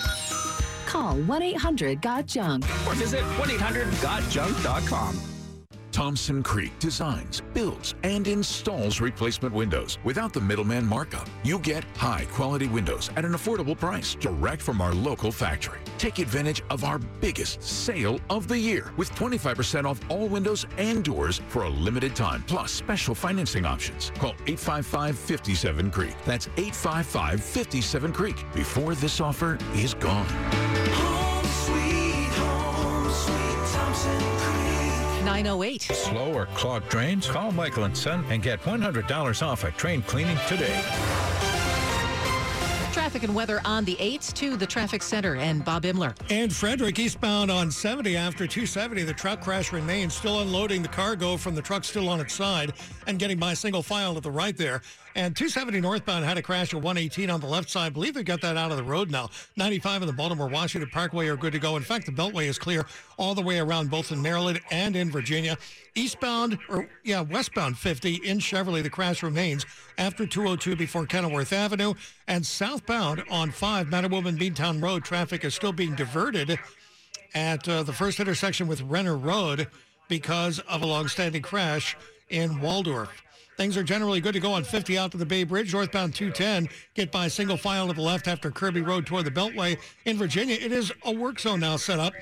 Call 0.90 1.18
1 1.18 1.42
800 1.42 2.02
GOT 2.02 2.26
JUNK 2.26 2.64
or 2.84 2.94
visit 2.94 3.22
1 3.38 3.48
800 3.48 3.86
GOTJUNK.com. 4.02 5.29
Thompson 5.92 6.42
Creek 6.42 6.78
designs, 6.78 7.42
builds, 7.52 7.94
and 8.02 8.26
installs 8.26 9.00
replacement 9.00 9.54
windows 9.54 9.98
without 10.04 10.32
the 10.32 10.40
middleman 10.40 10.86
markup. 10.86 11.28
You 11.42 11.58
get 11.58 11.84
high 11.96 12.26
quality 12.32 12.68
windows 12.68 13.10
at 13.16 13.24
an 13.24 13.32
affordable 13.32 13.78
price 13.78 14.14
direct 14.14 14.62
from 14.62 14.80
our 14.80 14.94
local 14.94 15.32
factory. 15.32 15.80
Take 15.98 16.18
advantage 16.18 16.62
of 16.70 16.84
our 16.84 16.98
biggest 17.20 17.62
sale 17.62 18.20
of 18.30 18.48
the 18.48 18.58
year 18.58 18.92
with 18.96 19.10
25% 19.14 19.84
off 19.84 20.00
all 20.08 20.28
windows 20.28 20.66
and 20.78 21.04
doors 21.04 21.40
for 21.48 21.64
a 21.64 21.68
limited 21.68 22.14
time, 22.16 22.44
plus 22.46 22.72
special 22.72 23.14
financing 23.14 23.64
options. 23.64 24.10
Call 24.18 24.34
855 24.46 25.18
57 25.18 25.90
Creek. 25.90 26.16
That's 26.24 26.46
855 26.56 27.42
57 27.42 28.12
Creek 28.12 28.44
before 28.54 28.94
this 28.94 29.20
offer 29.20 29.58
is 29.74 29.94
gone. 29.94 31.09
908. 35.30 35.82
Slow 35.82 36.32
or 36.32 36.46
clogged 36.46 36.88
drains? 36.88 37.28
Call 37.28 37.52
Michael 37.52 37.84
and 37.84 37.96
Son 37.96 38.24
and 38.30 38.42
get 38.42 38.60
$100 38.62 39.46
off 39.46 39.62
a 39.62 39.70
train 39.70 40.02
cleaning 40.02 40.36
today. 40.48 40.82
Traffic 43.10 43.26
and 43.26 43.34
weather 43.34 43.60
on 43.64 43.84
the 43.84 43.96
8th 43.96 44.34
to 44.34 44.56
the 44.56 44.64
traffic 44.64 45.02
center 45.02 45.34
and 45.34 45.64
Bob 45.64 45.82
Imler. 45.82 46.14
And 46.30 46.54
Frederick 46.54 46.96
eastbound 46.96 47.50
on 47.50 47.68
70 47.68 48.16
after 48.16 48.46
270. 48.46 49.02
The 49.02 49.12
truck 49.12 49.40
crash 49.40 49.72
remains, 49.72 50.14
still 50.14 50.42
unloading 50.42 50.80
the 50.80 50.86
cargo 50.86 51.36
from 51.36 51.56
the 51.56 51.60
truck 51.60 51.82
still 51.82 52.08
on 52.08 52.20
its 52.20 52.34
side 52.34 52.72
and 53.08 53.18
getting 53.18 53.36
by 53.36 53.54
single 53.54 53.82
file 53.82 54.14
to 54.14 54.20
the 54.20 54.30
right 54.30 54.56
there. 54.56 54.82
And 55.16 55.34
270 55.34 55.80
northbound 55.80 56.24
had 56.24 56.38
a 56.38 56.42
crash 56.42 56.72
at 56.72 56.80
118 56.80 57.30
on 57.30 57.40
the 57.40 57.48
left 57.48 57.68
side. 57.68 57.86
I 57.86 57.88
believe 57.88 58.14
they 58.14 58.22
got 58.22 58.40
that 58.42 58.56
out 58.56 58.70
of 58.70 58.76
the 58.76 58.84
road 58.84 59.10
now. 59.10 59.28
95 59.56 60.02
and 60.02 60.08
the 60.08 60.12
Baltimore 60.12 60.46
Washington 60.46 60.88
Parkway 60.88 61.26
are 61.26 61.36
good 61.36 61.52
to 61.52 61.58
go. 61.58 61.76
In 61.76 61.82
fact, 61.82 62.06
the 62.06 62.12
Beltway 62.12 62.46
is 62.46 62.60
clear 62.60 62.86
all 63.18 63.34
the 63.34 63.42
way 63.42 63.58
around 63.58 63.90
both 63.90 64.12
in 64.12 64.22
Maryland 64.22 64.60
and 64.70 64.94
in 64.94 65.10
Virginia. 65.10 65.58
Eastbound, 65.96 66.58
or 66.68 66.88
yeah, 67.02 67.22
westbound 67.22 67.76
50 67.76 68.16
in 68.24 68.38
Cheverly, 68.38 68.84
the 68.84 68.90
crash 68.90 69.24
remains 69.24 69.66
after 69.98 70.26
202 70.26 70.76
before 70.76 71.06
Kenilworth 71.06 71.52
Avenue. 71.52 71.94
And 72.28 72.46
southbound 72.46 72.99
on 73.00 73.50
5 73.50 73.86
Mattawoman 73.86 74.38
Beantown 74.38 74.82
Road, 74.82 75.04
traffic 75.04 75.42
is 75.46 75.54
still 75.54 75.72
being 75.72 75.94
diverted 75.94 76.58
at 77.34 77.66
uh, 77.66 77.82
the 77.82 77.94
first 77.94 78.20
intersection 78.20 78.66
with 78.66 78.82
Renner 78.82 79.16
Road 79.16 79.68
because 80.08 80.58
of 80.60 80.82
a 80.82 80.86
long-standing 80.86 81.40
crash 81.40 81.96
in 82.28 82.60
Waldorf. 82.60 83.22
Things 83.56 83.78
are 83.78 83.82
generally 83.82 84.20
good 84.20 84.34
to 84.34 84.40
go 84.40 84.52
on 84.52 84.64
50 84.64 84.98
out 84.98 85.12
to 85.12 85.16
the 85.16 85.24
Bay 85.24 85.44
Bridge. 85.44 85.72
Northbound 85.72 86.14
210, 86.14 86.68
get 86.92 87.10
by 87.10 87.28
single 87.28 87.56
file 87.56 87.88
to 87.88 87.94
the 87.94 88.02
left 88.02 88.28
after 88.28 88.50
Kirby 88.50 88.82
Road 88.82 89.06
toward 89.06 89.24
the 89.24 89.30
Beltway. 89.30 89.78
In 90.04 90.18
Virginia, 90.18 90.56
it 90.60 90.70
is 90.70 90.92
a 91.04 91.12
work 91.12 91.40
zone 91.40 91.60
now 91.60 91.76
set 91.76 91.98
up. 91.98 92.12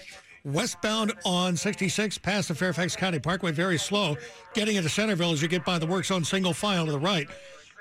Westbound 0.44 1.12
on 1.24 1.56
66 1.56 2.18
past 2.18 2.46
the 2.46 2.54
Fairfax 2.54 2.94
County 2.94 3.18
Parkway, 3.18 3.50
very 3.50 3.78
slow. 3.78 4.16
Getting 4.54 4.76
into 4.76 4.88
Centreville 4.88 5.32
as 5.32 5.42
you 5.42 5.48
get 5.48 5.64
by 5.64 5.80
the 5.80 5.86
work 5.86 6.04
zone 6.04 6.24
single 6.24 6.54
file 6.54 6.86
to 6.86 6.92
the 6.92 7.00
right. 7.00 7.28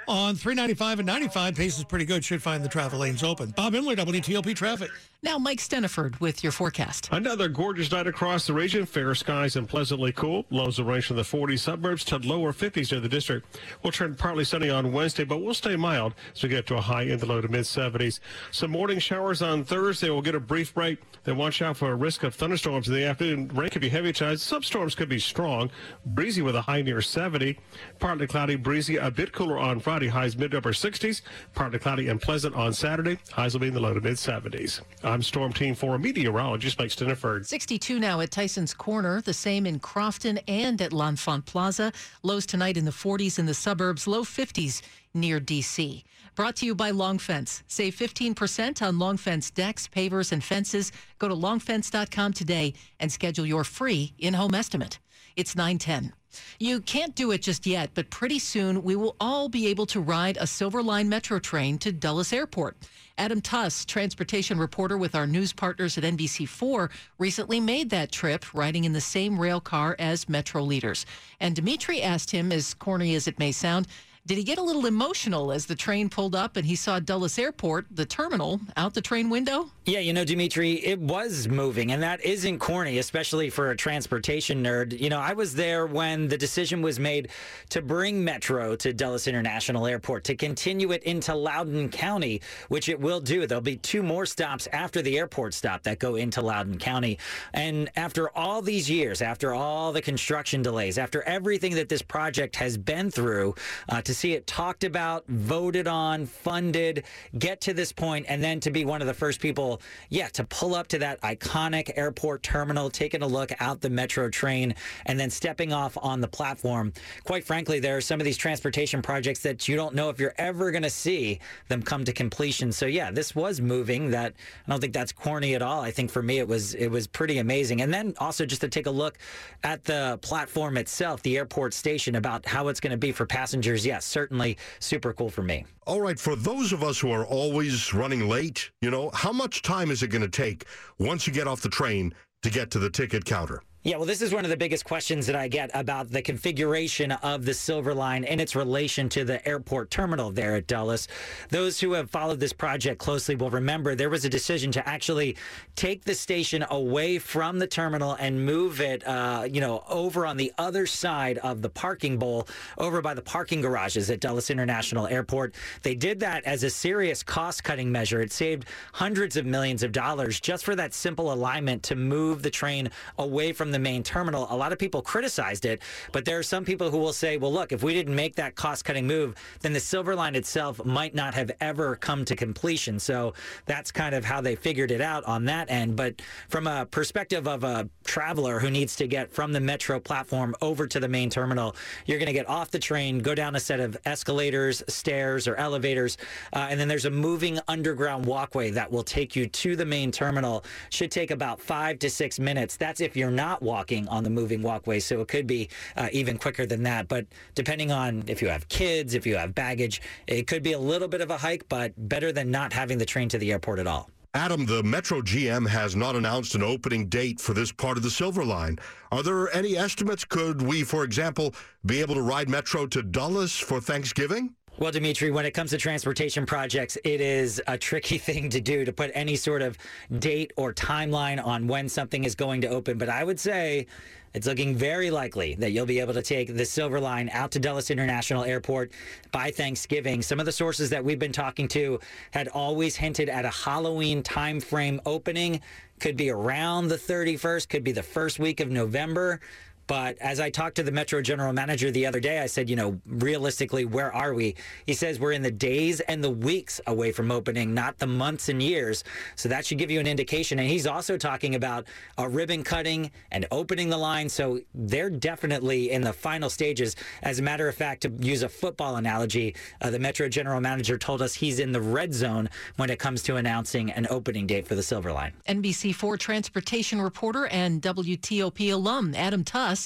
On 0.07 0.35
395 0.35 0.99
and 0.99 1.05
95, 1.05 1.55
pace 1.55 1.77
is 1.77 1.83
pretty 1.83 2.05
good. 2.05 2.23
Should 2.23 2.41
find 2.41 2.63
the 2.63 2.69
travel 2.69 2.99
lanes 2.99 3.23
open. 3.23 3.49
Bob 3.51 3.73
Imler, 3.73 3.95
WTOP 3.97 4.55
traffic. 4.55 4.89
Now, 5.23 5.39
Mike 5.39 5.57
Steniford 5.57 6.19
with 6.19 6.43
your 6.43 6.51
forecast. 6.51 7.09
Another 7.11 7.47
gorgeous 7.47 7.91
night 7.91 8.05
across 8.05 8.45
the 8.45 8.53
region. 8.53 8.85
Fair 8.85 9.15
skies 9.15 9.55
and 9.55 9.67
pleasantly 9.67 10.11
cool. 10.11 10.45
Lows 10.51 10.77
will 10.77 10.85
range 10.85 11.07
from 11.07 11.15
the 11.15 11.23
40 11.23 11.57
suburbs 11.57 12.03
to 12.05 12.17
lower 12.19 12.53
50s 12.53 12.91
near 12.91 13.01
the 13.01 13.09
district. 13.09 13.59
We'll 13.81 13.91
turn 13.91 14.13
partly 14.13 14.43
sunny 14.43 14.69
on 14.69 14.93
Wednesday, 14.93 15.23
but 15.23 15.39
we'll 15.39 15.55
stay 15.55 15.75
mild 15.75 16.13
as 16.35 16.43
we 16.43 16.49
get 16.49 16.67
to 16.67 16.75
a 16.75 16.81
high 16.81 17.01
in 17.01 17.17
the 17.17 17.25
low 17.25 17.41
to 17.41 17.47
mid 17.47 17.63
70s. 17.63 18.19
Some 18.51 18.69
morning 18.69 18.99
showers 18.99 19.41
on 19.41 19.63
Thursday. 19.63 20.11
We'll 20.11 20.21
get 20.21 20.35
a 20.35 20.39
brief 20.39 20.75
break. 20.75 20.99
Then 21.23 21.35
watch 21.35 21.63
out 21.63 21.77
for 21.77 21.91
a 21.91 21.95
risk 21.95 22.21
of 22.21 22.35
thunderstorms 22.35 22.87
in 22.87 22.93
the 22.93 23.03
afternoon. 23.05 23.47
Rain 23.55 23.71
could 23.71 23.81
be 23.81 23.89
heavy 23.89 24.09
at 24.09 24.17
times. 24.17 24.43
Some 24.43 24.61
storms 24.61 24.93
could 24.93 25.09
be 25.09 25.19
strong. 25.19 25.71
Breezy 26.05 26.43
with 26.43 26.55
a 26.55 26.61
high 26.61 26.83
near 26.83 27.01
70. 27.01 27.57
Partly 27.97 28.27
cloudy, 28.27 28.55
breezy, 28.55 28.97
a 28.97 29.09
bit 29.09 29.33
cooler 29.33 29.57
on 29.57 29.79
Friday. 29.79 30.09
Highs 30.09 30.37
mid 30.37 30.51
to 30.51 30.59
upper 30.59 30.73
60s. 30.73 31.23
Partly 31.55 31.79
cloudy 31.79 32.07
and 32.07 32.21
pleasant 32.21 32.53
on 32.53 32.71
Saturday. 32.71 33.17
Highs 33.31 33.53
will 33.53 33.61
be 33.61 33.69
in 33.69 33.73
the 33.73 33.79
low 33.79 33.95
to 33.95 33.99
mid 33.99 34.17
70s. 34.17 34.81
I'm 35.07 35.21
Storm 35.21 35.53
Team 35.53 35.73
4 35.73 35.99
meteorologist 35.99 36.77
Mike 36.77 36.89
Stiniford. 36.89 37.45
62 37.45 37.97
now 37.97 38.19
at 38.19 38.29
Tyson's 38.29 38.73
Corner, 38.73 39.21
the 39.21 39.33
same 39.33 39.65
in 39.65 39.79
Crofton 39.79 40.37
and 40.49 40.81
at 40.81 40.91
L'Enfant 40.91 41.45
Plaza. 41.45 41.93
Lows 42.23 42.45
tonight 42.45 42.75
in 42.75 42.83
the 42.83 42.91
40s 42.91 43.39
in 43.39 43.45
the 43.45 43.53
suburbs, 43.53 44.05
low 44.05 44.25
50s 44.25 44.81
near 45.13 45.39
D.C. 45.39 46.03
Brought 46.35 46.57
to 46.57 46.65
you 46.65 46.75
by 46.75 46.91
Long 46.91 47.19
Fence. 47.19 47.63
Save 47.67 47.95
15% 47.95 48.85
on 48.85 48.99
Long 48.99 49.15
Fence 49.15 49.49
decks, 49.49 49.87
pavers, 49.87 50.33
and 50.33 50.43
fences. 50.43 50.91
Go 51.19 51.29
to 51.29 51.33
longfence.com 51.33 52.33
today 52.33 52.73
and 52.99 53.09
schedule 53.09 53.45
your 53.45 53.63
free 53.63 54.13
in 54.19 54.33
home 54.33 54.53
estimate. 54.53 54.99
It's 55.37 55.55
910. 55.55 56.13
You 56.59 56.81
can't 56.81 57.13
do 57.13 57.29
it 57.29 57.43
just 57.43 57.67
yet, 57.67 57.91
but 57.93 58.09
pretty 58.09 58.39
soon 58.39 58.81
we 58.81 58.95
will 58.95 59.15
all 59.19 59.49
be 59.49 59.67
able 59.67 59.85
to 59.85 60.01
ride 60.01 60.35
a 60.37 60.47
Silver 60.47 60.81
Line 60.81 61.07
Metro 61.07 61.37
train 61.37 61.77
to 61.77 61.91
Dulles 61.91 62.33
Airport. 62.33 62.75
Adam 63.19 63.39
Tuss, 63.39 63.85
transportation 63.85 64.57
reporter 64.57 64.97
with 64.97 65.13
our 65.13 65.27
news 65.27 65.53
partners 65.53 65.95
at 65.95 66.03
NBC4, 66.03 66.89
recently 67.19 67.59
made 67.59 67.91
that 67.91 68.11
trip 68.11 68.51
riding 68.55 68.83
in 68.83 68.93
the 68.93 69.01
same 69.01 69.39
rail 69.39 69.61
car 69.61 69.95
as 69.99 70.27
Metro 70.27 70.63
leaders. 70.63 71.05
And 71.39 71.55
Dimitri 71.55 72.01
asked 72.01 72.31
him, 72.31 72.51
as 72.51 72.73
corny 72.73 73.13
as 73.13 73.27
it 73.27 73.37
may 73.37 73.51
sound, 73.51 73.87
did 74.27 74.37
he 74.37 74.43
get 74.43 74.57
a 74.57 74.61
little 74.61 74.85
emotional 74.85 75.53
as 75.53 75.65
the 75.65 75.75
train 75.75 76.09
pulled 76.09 76.35
up 76.35 76.57
and 76.57 76.65
he 76.65 76.75
saw 76.75 76.99
Dulles 76.99 77.39
Airport, 77.39 77.85
the 77.89 78.05
terminal, 78.05 78.59
out 78.75 78.93
the 78.93 79.01
train 79.01 79.29
window? 79.29 79.71
Yeah, 79.85 79.99
you 79.99 80.11
know, 80.11 80.25
Dimitri, 80.25 80.85
it 80.85 80.99
was 80.99 81.47
moving, 81.47 81.93
and 81.93 82.03
that 82.03 82.19
isn't 82.25 82.59
corny, 82.59 82.97
especially 82.97 83.49
for 83.49 83.71
a 83.71 83.77
transportation 83.77 84.61
nerd. 84.61 84.99
You 84.99 85.09
know, 85.09 85.19
I 85.19 85.31
was 85.31 85.55
there 85.55 85.87
when 85.87 86.27
the 86.27 86.37
decision 86.37 86.81
was 86.81 86.99
made 86.99 87.29
to 87.69 87.81
bring 87.81 88.21
Metro 88.21 88.75
to 88.75 88.91
Dulles 88.91 89.27
International 89.27 89.87
Airport, 89.87 90.25
to 90.25 90.35
continue 90.35 90.91
it 90.91 91.03
into 91.03 91.33
Loudoun 91.33 91.87
County, 91.87 92.41
which 92.67 92.89
it 92.89 92.99
will 92.99 93.21
do. 93.21 93.47
There'll 93.47 93.61
be 93.61 93.77
two 93.77 94.03
more 94.03 94.25
stops 94.25 94.67
after 94.73 95.01
the 95.01 95.17
airport 95.17 95.53
stop 95.53 95.83
that 95.83 95.99
go 95.99 96.15
into 96.15 96.41
Loudoun 96.41 96.79
County. 96.79 97.17
And 97.53 97.89
after 97.95 98.29
all 98.37 98.61
these 98.61 98.89
years, 98.89 99.21
after 99.21 99.53
all 99.53 99.93
the 99.93 100.01
construction 100.01 100.61
delays, 100.61 100.97
after 100.97 101.21
everything 101.23 101.75
that 101.75 101.87
this 101.87 102.01
project 102.01 102.57
has 102.57 102.77
been 102.77 103.09
through, 103.09 103.55
uh, 103.87 104.01
to 104.01 104.16
see 104.17 104.33
it 104.33 104.47
talked 104.47 104.83
about, 104.83 105.25
voted 105.27 105.87
on, 105.87 106.25
funded, 106.25 107.03
get 107.37 107.61
to 107.61 107.73
this 107.73 107.91
point, 107.91 108.25
and 108.27 108.43
then 108.43 108.59
to 108.59 108.71
be 108.71 108.83
one 108.83 109.01
of 109.01 109.07
the 109.07 109.13
first 109.13 109.39
people, 109.39 109.81
yeah, 110.09 110.27
to 110.29 110.43
pull 110.45 110.75
up 110.75 110.87
to 110.87 110.99
that 110.99 111.21
iconic 111.21 111.91
airport 111.95 112.43
terminal, 112.43 112.89
taking 112.89 113.21
a 113.21 113.27
look 113.27 113.51
out 113.59 113.79
the 113.79 113.89
metro 113.89 114.29
train, 114.29 114.73
and 115.05 115.19
then 115.19 115.29
stepping 115.29 115.71
off 115.71 115.97
on 116.01 116.19
the 116.19 116.27
platform. 116.27 116.91
Quite 117.23 117.43
frankly, 117.43 117.79
there 117.79 117.95
are 117.95 118.01
some 118.01 118.19
of 118.19 118.25
these 118.25 118.37
transportation 118.37 119.01
projects 119.01 119.39
that 119.41 119.67
you 119.67 119.75
don't 119.75 119.93
know 119.93 120.09
if 120.09 120.19
you're 120.19 120.33
ever 120.37 120.71
going 120.71 120.83
to 120.83 120.89
see 120.89 121.39
them 121.67 121.81
come 121.81 122.03
to 122.05 122.13
completion. 122.13 122.71
So 122.71 122.85
yeah, 122.85 123.11
this 123.11 123.35
was 123.35 123.61
moving. 123.61 124.11
That 124.11 124.33
I 124.65 124.71
don't 124.71 124.79
think 124.79 124.93
that's 124.93 125.11
corny 125.11 125.55
at 125.55 125.61
all. 125.61 125.81
I 125.81 125.91
think 125.91 126.09
for 126.09 126.23
me 126.23 126.39
it 126.39 126.47
was 126.47 126.73
it 126.73 126.87
was 126.87 127.07
pretty 127.07 127.37
amazing. 127.37 127.81
And 127.81 127.93
then 127.93 128.13
also 128.17 128.45
just 128.45 128.61
to 128.61 128.69
take 128.69 128.87
a 128.87 128.91
look 128.91 129.17
at 129.63 129.83
the 129.83 130.19
platform 130.21 130.77
itself, 130.77 131.21
the 131.21 131.37
airport 131.37 131.73
station, 131.73 132.15
about 132.15 132.45
how 132.45 132.67
it's 132.69 132.79
going 132.79 132.91
to 132.91 132.97
be 132.97 133.11
for 133.11 133.25
passengers. 133.25 133.85
Yes, 133.97 134.05
certainly 134.05 134.59
super 134.77 135.11
cool 135.11 135.31
for 135.31 135.41
me. 135.41 135.65
All 135.87 136.01
right, 136.01 136.19
for 136.19 136.35
those 136.35 136.71
of 136.71 136.83
us 136.83 136.99
who 136.99 137.09
are 137.09 137.25
always 137.25 137.95
running 137.95 138.29
late, 138.29 138.69
you 138.79 138.91
know, 138.91 139.09
how 139.11 139.31
much 139.31 139.63
time 139.63 139.89
is 139.89 140.03
it 140.03 140.09
going 140.09 140.21
to 140.21 140.27
take 140.27 140.65
once 140.99 141.25
you 141.25 141.33
get 141.33 141.47
off 141.47 141.61
the 141.61 141.69
train 141.69 142.13
to 142.43 142.51
get 142.51 142.69
to 142.71 142.77
the 142.77 142.91
ticket 142.91 143.25
counter? 143.25 143.63
Yeah, 143.87 143.95
well, 143.95 144.05
this 144.05 144.21
is 144.21 144.33
one 144.33 144.43
of 144.43 144.49
the 144.49 144.57
biggest 144.57 144.83
questions 144.83 145.27
that 145.27 145.35
I 145.37 145.47
get 145.47 145.71
about 145.73 146.11
the 146.11 146.21
configuration 146.21 147.13
of 147.13 147.45
the 147.45 147.53
Silver 147.53 147.93
Line 147.93 148.25
and 148.25 148.41
its 148.41 148.53
relation 148.53 149.07
to 149.07 149.23
the 149.23 149.47
airport 149.47 149.91
terminal 149.91 150.29
there 150.29 150.55
at 150.55 150.67
Dulles. 150.67 151.07
Those 151.51 151.79
who 151.79 151.93
have 151.93 152.09
followed 152.09 152.41
this 152.41 152.51
project 152.51 152.99
closely 152.99 153.37
will 153.37 153.49
remember 153.49 153.95
there 153.95 154.09
was 154.09 154.25
a 154.25 154.29
decision 154.29 154.73
to 154.73 154.85
actually 154.85 155.37
take 155.77 156.03
the 156.03 156.15
station 156.15 156.65
away 156.69 157.17
from 157.17 157.59
the 157.59 157.67
terminal 157.67 158.17
and 158.19 158.45
move 158.45 158.81
it, 158.81 159.07
uh, 159.07 159.47
you 159.49 159.61
know, 159.61 159.81
over 159.87 160.25
on 160.25 160.35
the 160.35 160.51
other 160.57 160.85
side 160.85 161.37
of 161.37 161.61
the 161.61 161.69
parking 161.69 162.17
bowl, 162.17 162.45
over 162.77 163.01
by 163.01 163.13
the 163.13 163.21
parking 163.21 163.61
garages 163.61 164.09
at 164.09 164.19
Dulles 164.19 164.49
International 164.49 165.07
Airport. 165.07 165.55
They 165.83 165.95
did 165.95 166.19
that 166.19 166.43
as 166.43 166.63
a 166.63 166.69
serious 166.69 167.23
cost-cutting 167.23 167.89
measure. 167.89 168.19
It 168.19 168.33
saved 168.33 168.65
hundreds 168.91 169.37
of 169.37 169.45
millions 169.45 169.81
of 169.81 169.93
dollars 169.93 170.41
just 170.41 170.65
for 170.65 170.75
that 170.75 170.93
simple 170.93 171.31
alignment 171.31 171.83
to 171.83 171.95
move 171.95 172.43
the 172.43 172.51
train 172.51 172.89
away 173.17 173.53
from 173.53 173.71
the 173.71 173.76
main 173.79 174.03
terminal. 174.03 174.47
A 174.49 174.55
lot 174.57 174.71
of 174.71 174.79
people 174.79 175.01
criticized 175.01 175.65
it, 175.65 175.81
but 176.11 176.25
there 176.25 176.37
are 176.37 176.43
some 176.43 176.65
people 176.65 176.89
who 176.89 176.97
will 176.97 177.13
say, 177.13 177.37
well, 177.37 177.51
look, 177.51 177.71
if 177.71 177.83
we 177.83 177.93
didn't 177.93 178.15
make 178.15 178.35
that 178.35 178.55
cost 178.55 178.85
cutting 178.85 179.07
move, 179.07 179.35
then 179.61 179.73
the 179.73 179.79
Silver 179.79 180.15
Line 180.15 180.35
itself 180.35 180.83
might 180.85 181.15
not 181.15 181.33
have 181.33 181.51
ever 181.61 181.95
come 181.95 182.25
to 182.25 182.35
completion. 182.35 182.99
So 182.99 183.33
that's 183.65 183.91
kind 183.91 184.15
of 184.15 184.25
how 184.25 184.41
they 184.41 184.55
figured 184.55 184.91
it 184.91 185.01
out 185.01 185.23
on 185.25 185.45
that 185.45 185.69
end. 185.69 185.95
But 185.95 186.21
from 186.49 186.67
a 186.67 186.85
perspective 186.85 187.47
of 187.47 187.63
a 187.63 187.89
traveler 188.03 188.59
who 188.59 188.69
needs 188.69 188.95
to 188.97 189.07
get 189.07 189.31
from 189.31 189.53
the 189.53 189.59
metro 189.59 189.99
platform 189.99 190.55
over 190.61 190.87
to 190.87 190.99
the 190.99 191.07
main 191.07 191.29
terminal, 191.29 191.75
you're 192.05 192.19
going 192.19 192.27
to 192.27 192.33
get 192.33 192.49
off 192.49 192.71
the 192.71 192.79
train, 192.79 193.19
go 193.19 193.35
down 193.35 193.55
a 193.55 193.59
set 193.59 193.79
of 193.79 193.97
escalators, 194.05 194.83
stairs, 194.87 195.47
or 195.47 195.55
elevators, 195.55 196.17
uh, 196.53 196.67
and 196.69 196.79
then 196.79 196.87
there's 196.87 197.05
a 197.05 197.09
moving 197.09 197.59
underground 197.67 198.25
walkway 198.25 198.71
that 198.71 198.91
will 198.91 199.03
take 199.03 199.35
you 199.35 199.47
to 199.47 199.75
the 199.75 199.85
main 199.85 200.11
terminal. 200.11 200.63
Should 200.89 201.11
take 201.11 201.31
about 201.31 201.59
five 201.59 201.99
to 201.99 202.09
six 202.09 202.39
minutes. 202.39 202.77
That's 202.77 203.01
if 203.01 203.15
you're 203.15 203.31
not 203.31 203.56
walking 203.61 204.07
on 204.07 204.23
the 204.23 204.29
moving 204.29 204.61
walkway. 204.61 204.99
So 204.99 205.21
it 205.21 205.27
could 205.27 205.47
be 205.47 205.69
uh, 205.95 206.09
even 206.11 206.37
quicker 206.37 206.65
than 206.65 206.83
that. 206.83 207.07
But 207.07 207.25
depending 207.55 207.91
on 207.91 208.23
if 208.27 208.41
you 208.41 208.49
have 208.49 208.67
kids, 208.69 209.13
if 209.13 209.25
you 209.25 209.37
have 209.37 209.55
baggage, 209.55 210.01
it 210.27 210.47
could 210.47 210.63
be 210.63 210.73
a 210.73 210.79
little 210.79 211.07
bit 211.07 211.21
of 211.21 211.31
a 211.31 211.37
hike, 211.37 211.67
but 211.69 211.93
better 211.97 212.31
than 212.31 212.51
not 212.51 212.73
having 212.73 212.97
the 212.97 213.05
train 213.05 213.29
to 213.29 213.37
the 213.37 213.51
airport 213.51 213.79
at 213.79 213.87
all. 213.87 214.09
Adam, 214.33 214.65
the 214.67 214.83
Metro 214.83 215.21
GM 215.21 215.67
has 215.67 215.95
not 215.95 216.15
announced 216.15 216.53
an 216.53 216.61
opening 216.61 217.07
date 217.07 217.39
for 217.39 217.53
this 217.53 217.71
part 217.71 217.97
of 217.97 218.03
the 218.03 218.09
Silver 218.09 218.45
Line. 218.45 218.77
Are 219.11 219.23
there 219.23 219.51
any 219.55 219.75
estimates? 219.75 220.23
Could 220.23 220.61
we, 220.61 220.83
for 220.83 221.03
example, 221.03 221.55
be 221.85 222.01
able 222.01 222.13
to 222.13 222.21
ride 222.21 222.47
Metro 222.47 222.85
to 222.85 223.01
Dulles 223.01 223.57
for 223.57 223.81
Thanksgiving? 223.81 224.53
Well, 224.79 224.91
Dimitri, 224.91 225.31
when 225.31 225.47
it 225.47 225.55
comes 225.55 225.71
to 225.71 225.77
transportation 225.79 226.45
projects, 226.45 226.99
it 227.03 227.19
is 227.19 227.59
a 227.65 227.79
tricky 227.79 228.17
thing 228.19 228.49
to 228.49 228.61
do 228.61 228.85
to 228.85 228.93
put 228.93 229.09
any 229.15 229.35
sort 229.35 229.63
of 229.63 229.75
date 230.19 230.53
or 230.55 230.71
timeline 230.71 231.43
on 231.43 231.65
when 231.65 231.89
something 231.89 232.23
is 232.23 232.35
going 232.35 232.61
to 232.61 232.67
open. 232.67 232.99
But 232.99 233.09
I 233.09 233.23
would 233.23 233.39
say 233.39 233.87
it's 234.35 234.45
looking 234.45 234.75
very 234.75 235.09
likely 235.09 235.55
that 235.55 235.71
you'll 235.71 235.87
be 235.87 235.99
able 235.99 236.13
to 236.13 236.21
take 236.21 236.55
the 236.55 236.63
Silver 236.63 236.99
Line 236.99 237.27
out 237.33 237.49
to 237.51 237.59
Dulles 237.59 237.89
International 237.89 238.43
Airport 238.43 238.91
by 239.31 239.49
Thanksgiving. 239.49 240.21
Some 240.21 240.39
of 240.39 240.45
the 240.45 240.51
sources 240.51 240.91
that 240.91 241.03
we've 241.03 241.17
been 241.17 241.31
talking 241.31 241.67
to 241.69 241.99
had 242.29 242.47
always 242.49 242.95
hinted 242.95 243.29
at 243.29 243.45
a 243.45 243.49
Halloween 243.49 244.21
timeframe 244.21 244.99
opening. 245.07 245.59
Could 245.99 246.17
be 246.17 246.29
around 246.29 246.89
the 246.89 246.97
31st, 246.97 247.67
could 247.67 247.83
be 247.83 247.93
the 247.93 248.03
first 248.03 248.37
week 248.37 248.59
of 248.59 248.69
November. 248.69 249.39
But 249.87 250.17
as 250.19 250.41
I 250.41 250.49
talked 250.49 250.75
to 250.75 250.83
the 250.83 250.91
Metro 250.91 251.21
general 251.21 251.53
manager 251.53 251.89
the 251.91 252.05
other 252.05 252.19
day, 252.19 252.39
I 252.39 252.45
said, 252.45 252.69
you 252.69 252.75
know, 252.75 252.99
realistically, 253.05 253.85
where 253.85 254.13
are 254.13 254.33
we? 254.33 254.55
He 254.85 254.93
says 254.93 255.17
we're 255.17 255.31
in 255.31 255.41
the 255.41 255.51
days 255.51 256.01
and 256.01 256.21
the 256.21 256.29
weeks 256.29 256.81
away 256.87 257.13
from 257.13 257.31
opening, 257.31 257.73
not 257.73 257.97
the 257.97 258.07
months 258.07 258.49
and 258.49 258.61
years. 258.61 259.05
So 259.35 259.47
that 259.47 259.65
should 259.65 259.77
give 259.77 259.89
you 259.89 260.01
an 260.01 260.07
indication. 260.07 260.59
And 260.59 260.67
he's 260.67 260.85
also 260.85 261.17
talking 261.17 261.55
about 261.55 261.87
a 262.17 262.27
ribbon 262.27 262.63
cutting 262.63 263.11
and 263.31 263.47
opening 263.49 263.89
the 263.89 263.97
line. 263.97 264.27
So 264.27 264.59
they're 264.75 265.09
definitely 265.09 265.91
in 265.91 266.01
the 266.01 266.13
final 266.13 266.49
stages. 266.49 266.97
As 267.23 267.39
a 267.39 267.43
matter 267.43 267.69
of 267.69 267.75
fact, 267.75 268.01
to 268.01 268.11
use 268.19 268.43
a 268.43 268.49
football 268.49 268.97
analogy, 268.97 269.55
uh, 269.81 269.89
the 269.89 269.99
Metro 269.99 270.27
general 270.27 270.59
manager 270.59 270.97
told 270.97 271.21
us 271.21 271.33
he's 271.33 271.59
in 271.59 271.71
the 271.71 271.81
red 271.81 272.13
zone 272.13 272.49
when 272.75 272.89
it 272.89 272.99
comes 272.99 273.23
to 273.23 273.37
announcing 273.37 273.91
an 273.91 274.05
opening 274.09 274.47
date 274.47 274.67
for 274.67 274.75
the 274.75 274.83
Silver 274.83 275.13
Line. 275.13 275.31
NBC4 275.47 276.19
transportation 276.19 277.01
reporter 277.01 277.47
and 277.47 277.81
WTOP 277.81 278.73
alum 278.73 279.13
Adam 279.15 279.45
Tuss. 279.45 279.76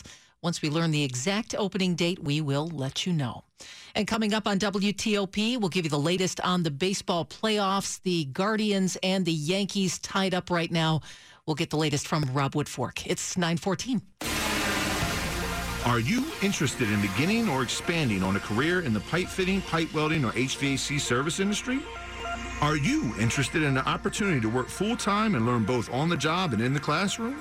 Once 0.41 0.62
we 0.62 0.69
learn 0.69 0.91
the 0.91 1.03
exact 1.03 1.53
opening 1.57 1.93
date, 1.93 2.17
we 2.24 2.41
will 2.41 2.67
let 2.67 3.05
you 3.05 3.13
know. 3.13 3.43
And 3.93 4.07
coming 4.07 4.33
up 4.33 4.48
on 4.48 4.57
WTOP, 4.57 5.60
we'll 5.60 5.69
give 5.69 5.86
you 5.86 5.91
the 5.91 6.00
latest 6.00 6.39
on 6.41 6.63
the 6.63 6.71
baseball 6.71 7.25
playoffs. 7.25 8.01
The 8.01 8.25
Guardians 8.25 8.98
and 9.03 9.25
the 9.25 9.31
Yankees 9.31 10.00
tied 10.00 10.33
up 10.33 10.50
right 10.50 10.71
now. 10.71 11.01
We'll 11.45 11.55
get 11.55 11.69
the 11.69 11.77
latest 11.77 12.07
from 12.07 12.24
Rob 12.33 12.53
Woodfork. 12.53 13.05
It's 13.05 13.38
914. 13.38 14.01
Are 15.86 16.00
you 16.00 16.25
interested 16.43 16.91
in 16.91 17.01
beginning 17.01 17.50
or 17.50 17.63
expanding 17.63 18.24
on 18.24 18.36
a 18.36 18.39
career 18.39 18.81
in 18.81 18.93
the 18.93 19.00
pipe 19.00 19.27
fitting, 19.27 19.62
pipe 19.62 19.93
welding, 19.93 20.24
or 20.24 20.31
HVAC 20.31 21.00
service 21.00 21.39
industry? 21.39 21.79
Are 22.62 22.77
you 22.77 23.13
interested 23.19 23.63
in 23.63 23.74
the 23.74 23.88
opportunity 23.89 24.39
to 24.41 24.48
work 24.48 24.69
full 24.69 24.95
time 24.95 25.33
and 25.33 25.48
learn 25.48 25.65
both 25.65 25.91
on 25.91 26.10
the 26.10 26.17
job 26.17 26.53
and 26.53 26.62
in 26.62 26.74
the 26.74 26.79
classroom? 26.79 27.36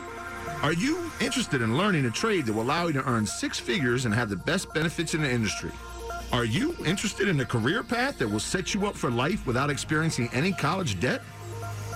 Are 0.63 0.73
you 0.73 1.11
interested 1.21 1.63
in 1.63 1.77
learning 1.77 2.05
a 2.05 2.11
trade 2.11 2.47
that 2.47 2.53
will 2.53 2.63
allow 2.63 2.87
you 2.87 2.93
to 2.95 3.09
earn 3.09 3.27
six 3.27 3.59
figures 3.59 4.05
and 4.05 4.15
have 4.15 4.29
the 4.29 4.37
best 4.37 4.73
benefits 4.75 5.15
in 5.15 5.23
the 5.23 5.31
industry? 5.31 5.71
Are 6.33 6.45
you 6.45 6.77
interested 6.85 7.29
in 7.29 7.41
a 7.41 7.45
career 7.45 7.83
path 7.83 8.19
that 8.19 8.29
will 8.29 8.41
set 8.41 8.75
you 8.75 8.87
up 8.87 8.95
for 8.95 9.11
life 9.11 9.47
without 9.47 9.71
experiencing 9.71 10.29
any 10.33 10.53
college 10.53 11.01
debt? 11.01 11.23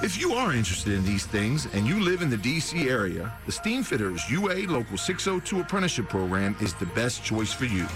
If 0.02 0.20
you 0.20 0.32
are 0.32 0.52
interested 0.52 0.92
in 0.92 1.04
these 1.04 1.24
things 1.24 1.66
and 1.72 1.86
you 1.86 2.00
live 2.00 2.20
in 2.20 2.30
the 2.30 2.36
DC 2.36 2.90
area, 2.90 3.32
the 3.46 3.52
Steamfitters 3.52 4.28
UA 4.28 4.70
Local 4.72 4.98
602 4.98 5.60
Apprenticeship 5.60 6.08
Program 6.08 6.56
is 6.60 6.74
the 6.74 6.86
best 6.86 7.22
choice 7.22 7.52
for 7.52 7.66
you. 7.66 7.86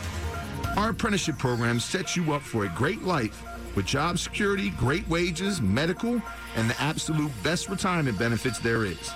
Our 0.77 0.91
apprenticeship 0.91 1.39
program 1.39 1.81
sets 1.81 2.17
you 2.17 2.33
up 2.33 2.43
for 2.43 2.67
a 2.67 2.69
great 2.69 3.03
life 3.03 3.43
with 3.75 3.85
job 3.85 4.19
security, 4.19 4.71
great 4.71 5.09
wages, 5.09 5.61
medical, 5.61 6.23
and 6.57 6.71
the 6.71 6.81
absolute 6.81 7.33
best 7.43 7.69
retirement 7.69 8.19
benefits 8.19 8.59
there 8.59 8.85
is. 8.85 9.11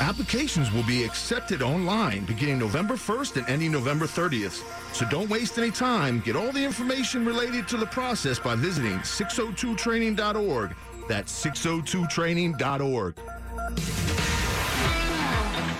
Applications 0.00 0.72
will 0.72 0.82
be 0.84 1.04
accepted 1.04 1.60
online 1.60 2.24
beginning 2.24 2.58
November 2.58 2.94
1st 2.94 3.36
and 3.36 3.48
ending 3.50 3.70
November 3.70 4.06
30th. 4.06 4.62
So 4.94 5.06
don't 5.10 5.28
waste 5.28 5.58
any 5.58 5.70
time. 5.70 6.20
Get 6.20 6.36
all 6.36 6.52
the 6.52 6.64
information 6.64 7.26
related 7.26 7.68
to 7.68 7.76
the 7.76 7.84
process 7.84 8.38
by 8.38 8.54
visiting 8.54 8.98
602training.org. 9.00 10.74
That's 11.06 11.44
602training.org. 11.44 13.14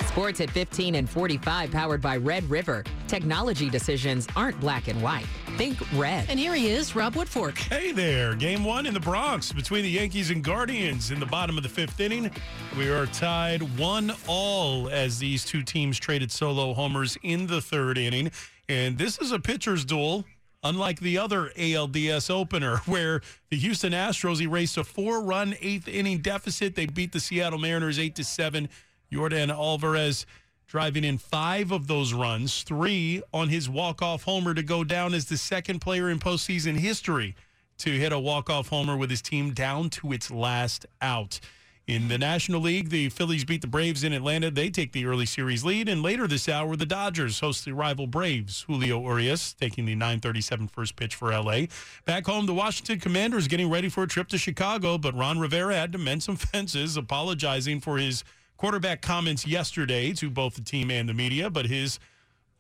Sports 0.07 0.41
at 0.43 0.51
15 0.51 0.97
and 0.97 1.09
45, 1.09 1.71
powered 1.71 2.03
by 2.03 2.17
Red 2.19 2.49
River. 2.51 2.85
Technology 3.09 3.71
decisions 3.71 4.27
aren't 4.37 4.61
black 4.61 4.89
and 4.89 5.01
white. 5.01 5.25
Think 5.61 5.93
red. 5.93 6.25
And 6.31 6.41
here 6.41 6.55
he 6.55 6.71
is, 6.71 6.97
Rob 6.97 7.13
Woodfork. 7.13 7.59
Hey 7.59 7.93
there. 7.93 8.35
Game 8.35 8.65
one 8.65 8.87
in 8.87 8.95
the 8.95 9.01
Bronx 9.01 9.53
between 9.53 9.83
the 9.83 9.91
Yankees 9.91 10.31
and 10.31 10.43
Guardians 10.43 11.11
in 11.11 11.21
the 11.21 11.27
bottom 11.27 11.59
of 11.59 11.63
the 11.63 11.69
fifth 11.69 12.01
inning. 12.01 12.31
We 12.79 12.89
are 12.89 13.05
tied 13.05 13.79
one 13.79 14.11
all 14.27 14.89
as 14.89 15.19
these 15.19 15.45
two 15.45 15.63
teams 15.63 15.99
traded 15.99 16.33
solo 16.33 16.73
homers 16.73 17.19
in 17.23 17.47
the 17.47 17.61
third 17.61 17.99
inning. 17.99 18.31
And 18.71 18.97
this 18.97 19.19
is 19.19 19.33
a 19.33 19.39
pitcher's 19.39 19.85
duel. 19.85 20.25
Unlike 20.63 21.01
the 21.01 21.19
other 21.19 21.53
ALDS 21.55 22.31
opener, 22.31 22.79
where 22.87 23.21
the 23.51 23.59
Houston 23.59 23.93
Astros 23.93 24.41
erased 24.41 24.79
a 24.79 24.85
four-run 24.85 25.57
eighth 25.61 25.89
inning 25.89 26.23
deficit, 26.23 26.75
they 26.75 26.87
beat 26.87 27.13
the 27.13 27.21
Seattle 27.21 27.59
Mariners 27.59 27.99
eight 27.99 28.15
to 28.15 28.25
seven. 28.25 28.71
Yordan 29.13 29.51
Alvarez 29.51 30.25
driving 30.71 31.03
in 31.03 31.19
five 31.19 31.73
of 31.73 31.89
those 31.89 32.15
runs, 32.15 32.63
three 32.63 33.21
on 33.35 33.49
his 33.49 33.69
walk-off 33.69 34.23
homer 34.23 34.55
to 34.55 34.63
go 34.63 34.85
down 34.85 35.13
as 35.13 35.25
the 35.25 35.37
second 35.37 35.81
player 35.81 36.09
in 36.09 36.21
postseason 36.21 36.77
history 36.77 37.35
to 37.77 37.91
hit 37.91 38.13
a 38.13 38.19
walk-off 38.21 38.69
homer 38.69 38.97
with 38.97 39.11
his 39.11 39.21
team 39.21 39.53
down 39.53 39.91
to 39.91 40.13
its 40.13 40.31
last 40.31 40.87
out. 41.03 41.41
In 41.89 42.07
the 42.07 42.19
National 42.19 42.61
League, 42.61 42.91
the 42.91 43.09
Phillies 43.09 43.45
beat 43.45 43.63
the 43.63 43.67
Braves 43.67 44.05
in 44.05 44.13
Atlanta. 44.13 44.49
They 44.49 44.71
take 44.71 44.93
the 44.93 45.07
early 45.07 45.27
series 45.27 45.65
lead. 45.65 45.89
And 45.89 46.05
later 46.05 46.29
this 46.29 46.49
hour, 46.49 46.77
the 46.77 46.87
Dodgers 46.87 47.41
host 47.41 47.65
the 47.65 47.73
rival 47.73 48.07
Braves. 48.07 48.63
Julio 48.69 49.03
Urias 49.03 49.55
taking 49.55 49.87
the 49.87 49.97
937 49.97 50.69
first 50.69 50.95
pitch 50.95 51.17
for 51.17 51.33
LA. 51.33 51.63
Back 52.05 52.27
home, 52.27 52.47
the 52.47 52.55
Washington 52.55 53.01
Commanders 53.01 53.49
getting 53.49 53.69
ready 53.69 53.89
for 53.89 54.05
a 54.05 54.09
trip 54.09 54.29
to 54.29 54.39
Chicago, 54.39 54.99
but 54.99 55.17
Ron 55.17 55.41
Rivera 55.41 55.75
had 55.75 55.91
to 55.91 55.99
mend 55.99 56.23
some 56.23 56.37
fences, 56.53 56.97
apologizing 56.97 57.81
for 57.81 57.99
his 57.99 58.23
quarterback 58.61 59.01
comments 59.01 59.47
yesterday 59.47 60.13
to 60.13 60.29
both 60.29 60.55
the 60.55 60.61
team 60.61 60.91
and 60.91 61.09
the 61.09 61.15
media, 61.15 61.49
but 61.49 61.65
his 61.65 61.99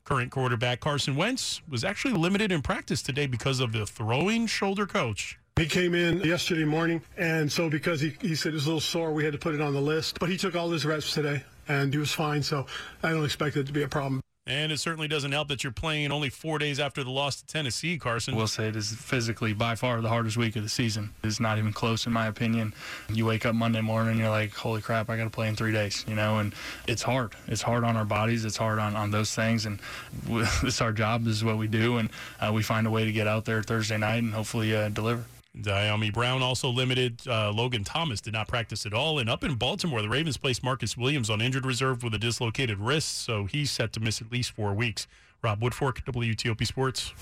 current 0.04 0.30
quarterback, 0.30 0.80
Carson 0.80 1.14
Wentz, 1.14 1.60
was 1.68 1.84
actually 1.84 2.14
limited 2.14 2.50
in 2.50 2.62
practice 2.62 3.02
today 3.02 3.26
because 3.26 3.60
of 3.60 3.72
the 3.72 3.84
throwing 3.84 4.46
shoulder 4.46 4.86
coach. 4.86 5.38
He 5.56 5.66
came 5.66 5.94
in 5.94 6.20
yesterday 6.20 6.64
morning, 6.64 7.02
and 7.18 7.52
so 7.52 7.68
because 7.68 8.00
he, 8.00 8.16
he 8.22 8.34
said 8.34 8.52
he 8.52 8.54
was 8.54 8.64
a 8.64 8.68
little 8.68 8.80
sore, 8.80 9.12
we 9.12 9.24
had 9.24 9.34
to 9.34 9.38
put 9.38 9.54
it 9.54 9.60
on 9.60 9.74
the 9.74 9.80
list. 9.80 10.18
But 10.18 10.30
he 10.30 10.38
took 10.38 10.56
all 10.56 10.70
his 10.70 10.86
reps 10.86 11.12
today, 11.12 11.44
and 11.68 11.92
he 11.92 11.98
was 11.98 12.12
fine, 12.12 12.42
so 12.42 12.64
I 13.02 13.10
don't 13.10 13.26
expect 13.26 13.58
it 13.58 13.66
to 13.66 13.72
be 13.72 13.82
a 13.82 13.88
problem. 13.88 14.22
And 14.50 14.72
it 14.72 14.78
certainly 14.78 15.06
doesn't 15.06 15.30
help 15.30 15.46
that 15.46 15.62
you're 15.62 15.72
playing 15.72 16.10
only 16.10 16.28
four 16.28 16.58
days 16.58 16.80
after 16.80 17.04
the 17.04 17.10
loss 17.10 17.36
to 17.36 17.46
Tennessee, 17.46 17.96
Carson. 17.98 18.34
We'll 18.34 18.48
say 18.48 18.66
it 18.66 18.74
is 18.74 18.92
physically 18.92 19.52
by 19.52 19.76
far 19.76 20.00
the 20.00 20.08
hardest 20.08 20.36
week 20.36 20.56
of 20.56 20.64
the 20.64 20.68
season. 20.68 21.10
It's 21.22 21.38
not 21.38 21.58
even 21.58 21.72
close, 21.72 22.04
in 22.04 22.12
my 22.12 22.26
opinion. 22.26 22.74
You 23.08 23.26
wake 23.26 23.46
up 23.46 23.54
Monday 23.54 23.80
morning, 23.80 24.10
and 24.10 24.18
you're 24.18 24.28
like, 24.28 24.52
holy 24.52 24.82
crap, 24.82 25.08
I 25.08 25.16
got 25.16 25.22
to 25.22 25.30
play 25.30 25.46
in 25.46 25.54
three 25.54 25.70
days, 25.70 26.04
you 26.08 26.16
know, 26.16 26.40
and 26.40 26.52
it's 26.88 27.02
hard. 27.02 27.36
It's 27.46 27.62
hard 27.62 27.84
on 27.84 27.96
our 27.96 28.04
bodies. 28.04 28.44
It's 28.44 28.56
hard 28.56 28.80
on, 28.80 28.96
on 28.96 29.12
those 29.12 29.32
things. 29.32 29.66
And 29.66 29.78
it's 30.28 30.80
our 30.80 30.92
job. 30.92 31.22
This 31.22 31.36
is 31.36 31.44
what 31.44 31.56
we 31.56 31.68
do. 31.68 31.98
And 31.98 32.10
uh, 32.40 32.50
we 32.52 32.64
find 32.64 32.88
a 32.88 32.90
way 32.90 33.04
to 33.04 33.12
get 33.12 33.28
out 33.28 33.44
there 33.44 33.62
Thursday 33.62 33.98
night 33.98 34.24
and 34.24 34.34
hopefully 34.34 34.74
uh, 34.74 34.88
deliver. 34.88 35.26
Dyami 35.56 36.12
Brown 36.12 36.42
also 36.42 36.68
limited. 36.68 37.20
Uh, 37.26 37.50
Logan 37.50 37.84
Thomas 37.84 38.20
did 38.20 38.32
not 38.32 38.48
practice 38.48 38.86
at 38.86 38.94
all. 38.94 39.18
And 39.18 39.28
up 39.28 39.42
in 39.42 39.56
Baltimore, 39.56 40.00
the 40.00 40.08
Ravens 40.08 40.36
placed 40.36 40.62
Marcus 40.62 40.96
Williams 40.96 41.28
on 41.28 41.40
injured 41.40 41.66
reserve 41.66 42.02
with 42.02 42.14
a 42.14 42.18
dislocated 42.18 42.78
wrist, 42.78 43.22
so 43.22 43.46
he's 43.46 43.70
set 43.70 43.92
to 43.94 44.00
miss 44.00 44.20
at 44.20 44.30
least 44.30 44.52
four 44.52 44.74
weeks. 44.74 45.06
Rob 45.42 45.60
Woodfork, 45.60 46.04
WTOP 46.04 46.66
Sports. 46.66 47.12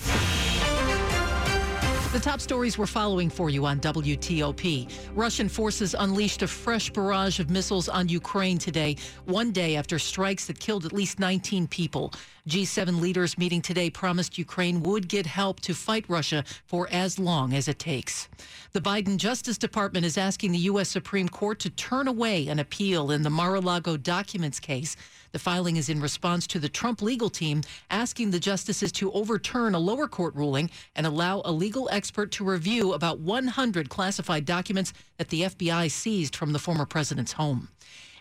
The 2.10 2.18
top 2.18 2.40
stories 2.40 2.78
we're 2.78 2.86
following 2.86 3.28
for 3.28 3.50
you 3.50 3.66
on 3.66 3.80
WTOP. 3.80 4.90
Russian 5.14 5.46
forces 5.46 5.94
unleashed 5.98 6.40
a 6.40 6.48
fresh 6.48 6.88
barrage 6.88 7.38
of 7.38 7.50
missiles 7.50 7.86
on 7.86 8.08
Ukraine 8.08 8.56
today, 8.56 8.96
one 9.26 9.52
day 9.52 9.76
after 9.76 9.98
strikes 9.98 10.46
that 10.46 10.58
killed 10.58 10.86
at 10.86 10.94
least 10.94 11.18
19 11.18 11.66
people. 11.66 12.14
G7 12.48 12.98
leaders 12.98 13.36
meeting 13.36 13.60
today 13.60 13.90
promised 13.90 14.38
Ukraine 14.38 14.82
would 14.84 15.06
get 15.06 15.26
help 15.26 15.60
to 15.60 15.74
fight 15.74 16.06
Russia 16.08 16.44
for 16.64 16.88
as 16.90 17.18
long 17.18 17.52
as 17.52 17.68
it 17.68 17.78
takes. 17.78 18.26
The 18.72 18.80
Biden 18.80 19.18
Justice 19.18 19.58
Department 19.58 20.06
is 20.06 20.16
asking 20.16 20.52
the 20.52 20.58
U.S. 20.70 20.88
Supreme 20.88 21.28
Court 21.28 21.58
to 21.58 21.68
turn 21.68 22.08
away 22.08 22.48
an 22.48 22.58
appeal 22.58 23.10
in 23.10 23.22
the 23.22 23.28
Mar 23.28 23.56
a 23.56 23.60
Lago 23.60 23.98
documents 23.98 24.58
case. 24.58 24.96
The 25.32 25.38
filing 25.38 25.76
is 25.76 25.88
in 25.88 26.00
response 26.00 26.46
to 26.48 26.58
the 26.58 26.68
Trump 26.68 27.02
legal 27.02 27.30
team 27.30 27.62
asking 27.90 28.30
the 28.30 28.40
justices 28.40 28.92
to 28.92 29.12
overturn 29.12 29.74
a 29.74 29.78
lower 29.78 30.08
court 30.08 30.34
ruling 30.34 30.70
and 30.96 31.06
allow 31.06 31.42
a 31.44 31.52
legal 31.52 31.88
expert 31.92 32.30
to 32.32 32.44
review 32.44 32.92
about 32.92 33.20
100 33.20 33.88
classified 33.88 34.44
documents 34.44 34.92
that 35.18 35.28
the 35.28 35.42
FBI 35.42 35.90
seized 35.90 36.34
from 36.34 36.52
the 36.52 36.58
former 36.58 36.86
president's 36.86 37.32
home. 37.32 37.68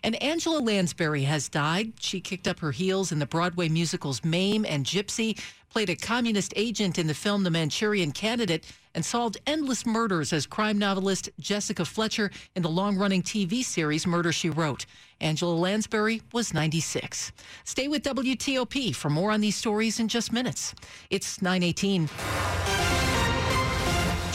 And 0.03 0.21
Angela 0.21 0.59
Lansbury 0.59 1.23
has 1.23 1.49
died. 1.49 1.93
She 1.99 2.21
kicked 2.21 2.47
up 2.47 2.59
her 2.59 2.71
heels 2.71 3.11
in 3.11 3.19
the 3.19 3.25
Broadway 3.25 3.67
musicals 3.67 4.23
Mame 4.23 4.65
and 4.65 4.85
Gypsy, 4.85 5.39
played 5.69 5.89
a 5.89 5.95
communist 5.95 6.53
agent 6.55 6.97
in 6.97 7.07
the 7.07 7.13
film 7.13 7.43
The 7.43 7.51
Manchurian 7.51 8.11
Candidate, 8.11 8.65
and 8.95 9.05
solved 9.05 9.37
endless 9.45 9.85
murders 9.85 10.33
as 10.33 10.47
crime 10.47 10.79
novelist 10.79 11.29
Jessica 11.39 11.85
Fletcher 11.85 12.31
in 12.55 12.63
the 12.63 12.69
long 12.69 12.97
running 12.97 13.21
TV 13.21 13.63
series 13.63 14.07
Murder 14.07 14.31
She 14.31 14.49
Wrote. 14.49 14.85
Angela 15.21 15.53
Lansbury 15.53 16.21
was 16.33 16.53
96. 16.53 17.31
Stay 17.63 17.87
with 17.87 18.03
WTOP 18.03 18.95
for 18.95 19.09
more 19.09 19.31
on 19.31 19.41
these 19.41 19.55
stories 19.55 19.99
in 19.99 20.07
just 20.07 20.33
minutes. 20.33 20.73
It's 21.09 21.41
918. 21.41 23.16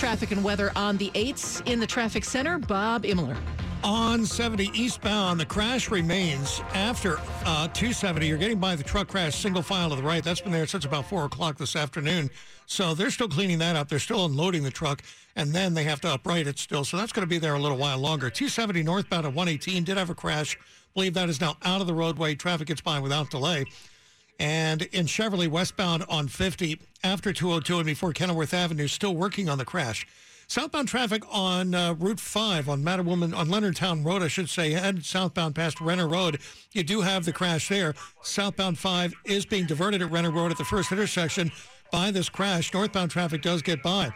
Traffic 0.02 0.32
and 0.32 0.42
weather 0.42 0.72
on 0.74 0.96
the 0.96 1.10
8s 1.10 1.64
in 1.70 1.78
the 1.78 1.86
traffic 1.86 2.24
center. 2.24 2.58
Bob 2.58 3.04
Imler. 3.04 3.36
On 3.84 4.26
70 4.26 4.72
eastbound, 4.74 5.38
the 5.38 5.46
crash 5.46 5.92
remains 5.92 6.60
after 6.74 7.18
uh, 7.46 7.68
270. 7.68 8.26
You're 8.26 8.36
getting 8.36 8.58
by 8.58 8.74
the 8.74 8.82
truck 8.82 9.06
crash 9.06 9.36
single 9.36 9.62
file 9.62 9.90
to 9.90 9.94
the 9.94 10.02
right. 10.02 10.24
That's 10.24 10.40
been 10.40 10.50
there 10.50 10.66
since 10.66 10.84
about 10.84 11.08
4 11.08 11.26
o'clock 11.26 11.56
this 11.56 11.76
afternoon. 11.76 12.30
So 12.66 12.94
they're 12.94 13.12
still 13.12 13.28
cleaning 13.28 13.58
that 13.58 13.76
up. 13.76 13.88
They're 13.88 14.00
still 14.00 14.24
unloading 14.24 14.64
the 14.64 14.72
truck, 14.72 15.02
and 15.36 15.52
then 15.52 15.72
they 15.72 15.84
have 15.84 16.00
to 16.00 16.14
upright 16.14 16.48
it 16.48 16.58
still. 16.58 16.84
So 16.84 16.96
that's 16.96 17.12
going 17.12 17.24
to 17.24 17.30
be 17.30 17.38
there 17.38 17.54
a 17.54 17.60
little 17.60 17.78
while 17.78 17.98
longer. 17.98 18.28
270 18.28 18.82
northbound 18.82 19.24
at 19.24 19.32
118 19.32 19.84
did 19.84 19.98
have 19.98 20.10
a 20.10 20.16
crash. 20.16 20.58
believe 20.94 21.14
that 21.14 21.28
is 21.28 21.40
now 21.40 21.56
out 21.62 21.80
of 21.80 21.86
the 21.86 21.94
roadway. 21.94 22.34
Traffic 22.34 22.66
gets 22.66 22.80
by 22.80 22.98
without 22.98 23.30
delay. 23.30 23.66
And 24.38 24.82
in 24.82 25.06
Cheverly 25.06 25.48
westbound 25.48 26.04
on 26.08 26.28
50, 26.28 26.80
after 27.04 27.32
202 27.32 27.76
and 27.78 27.86
before 27.86 28.12
Kenilworth 28.12 28.54
Avenue, 28.54 28.88
still 28.88 29.14
working 29.14 29.48
on 29.48 29.58
the 29.58 29.64
crash. 29.64 30.06
Southbound 30.48 30.88
traffic 30.88 31.22
on 31.30 31.74
uh, 31.74 31.94
Route 31.94 32.20
5 32.20 32.68
on 32.68 32.82
Mattawoman, 32.82 33.34
on 33.34 33.48
Leonardtown 33.48 34.04
Road, 34.04 34.22
I 34.22 34.28
should 34.28 34.50
say, 34.50 34.72
head 34.72 35.04
southbound 35.04 35.54
past 35.54 35.80
Renner 35.80 36.06
Road. 36.06 36.40
You 36.72 36.82
do 36.82 37.00
have 37.00 37.24
the 37.24 37.32
crash 37.32 37.68
there. 37.68 37.94
Southbound 38.22 38.78
5 38.78 39.14
is 39.24 39.46
being 39.46 39.64
diverted 39.66 40.02
at 40.02 40.10
Renner 40.10 40.30
Road 40.30 40.50
at 40.50 40.58
the 40.58 40.64
first 40.64 40.92
intersection 40.92 41.50
by 41.90 42.10
this 42.10 42.28
crash. 42.28 42.74
Northbound 42.74 43.10
traffic 43.10 43.42
does 43.42 43.62
get 43.62 43.82
by. 43.82 44.12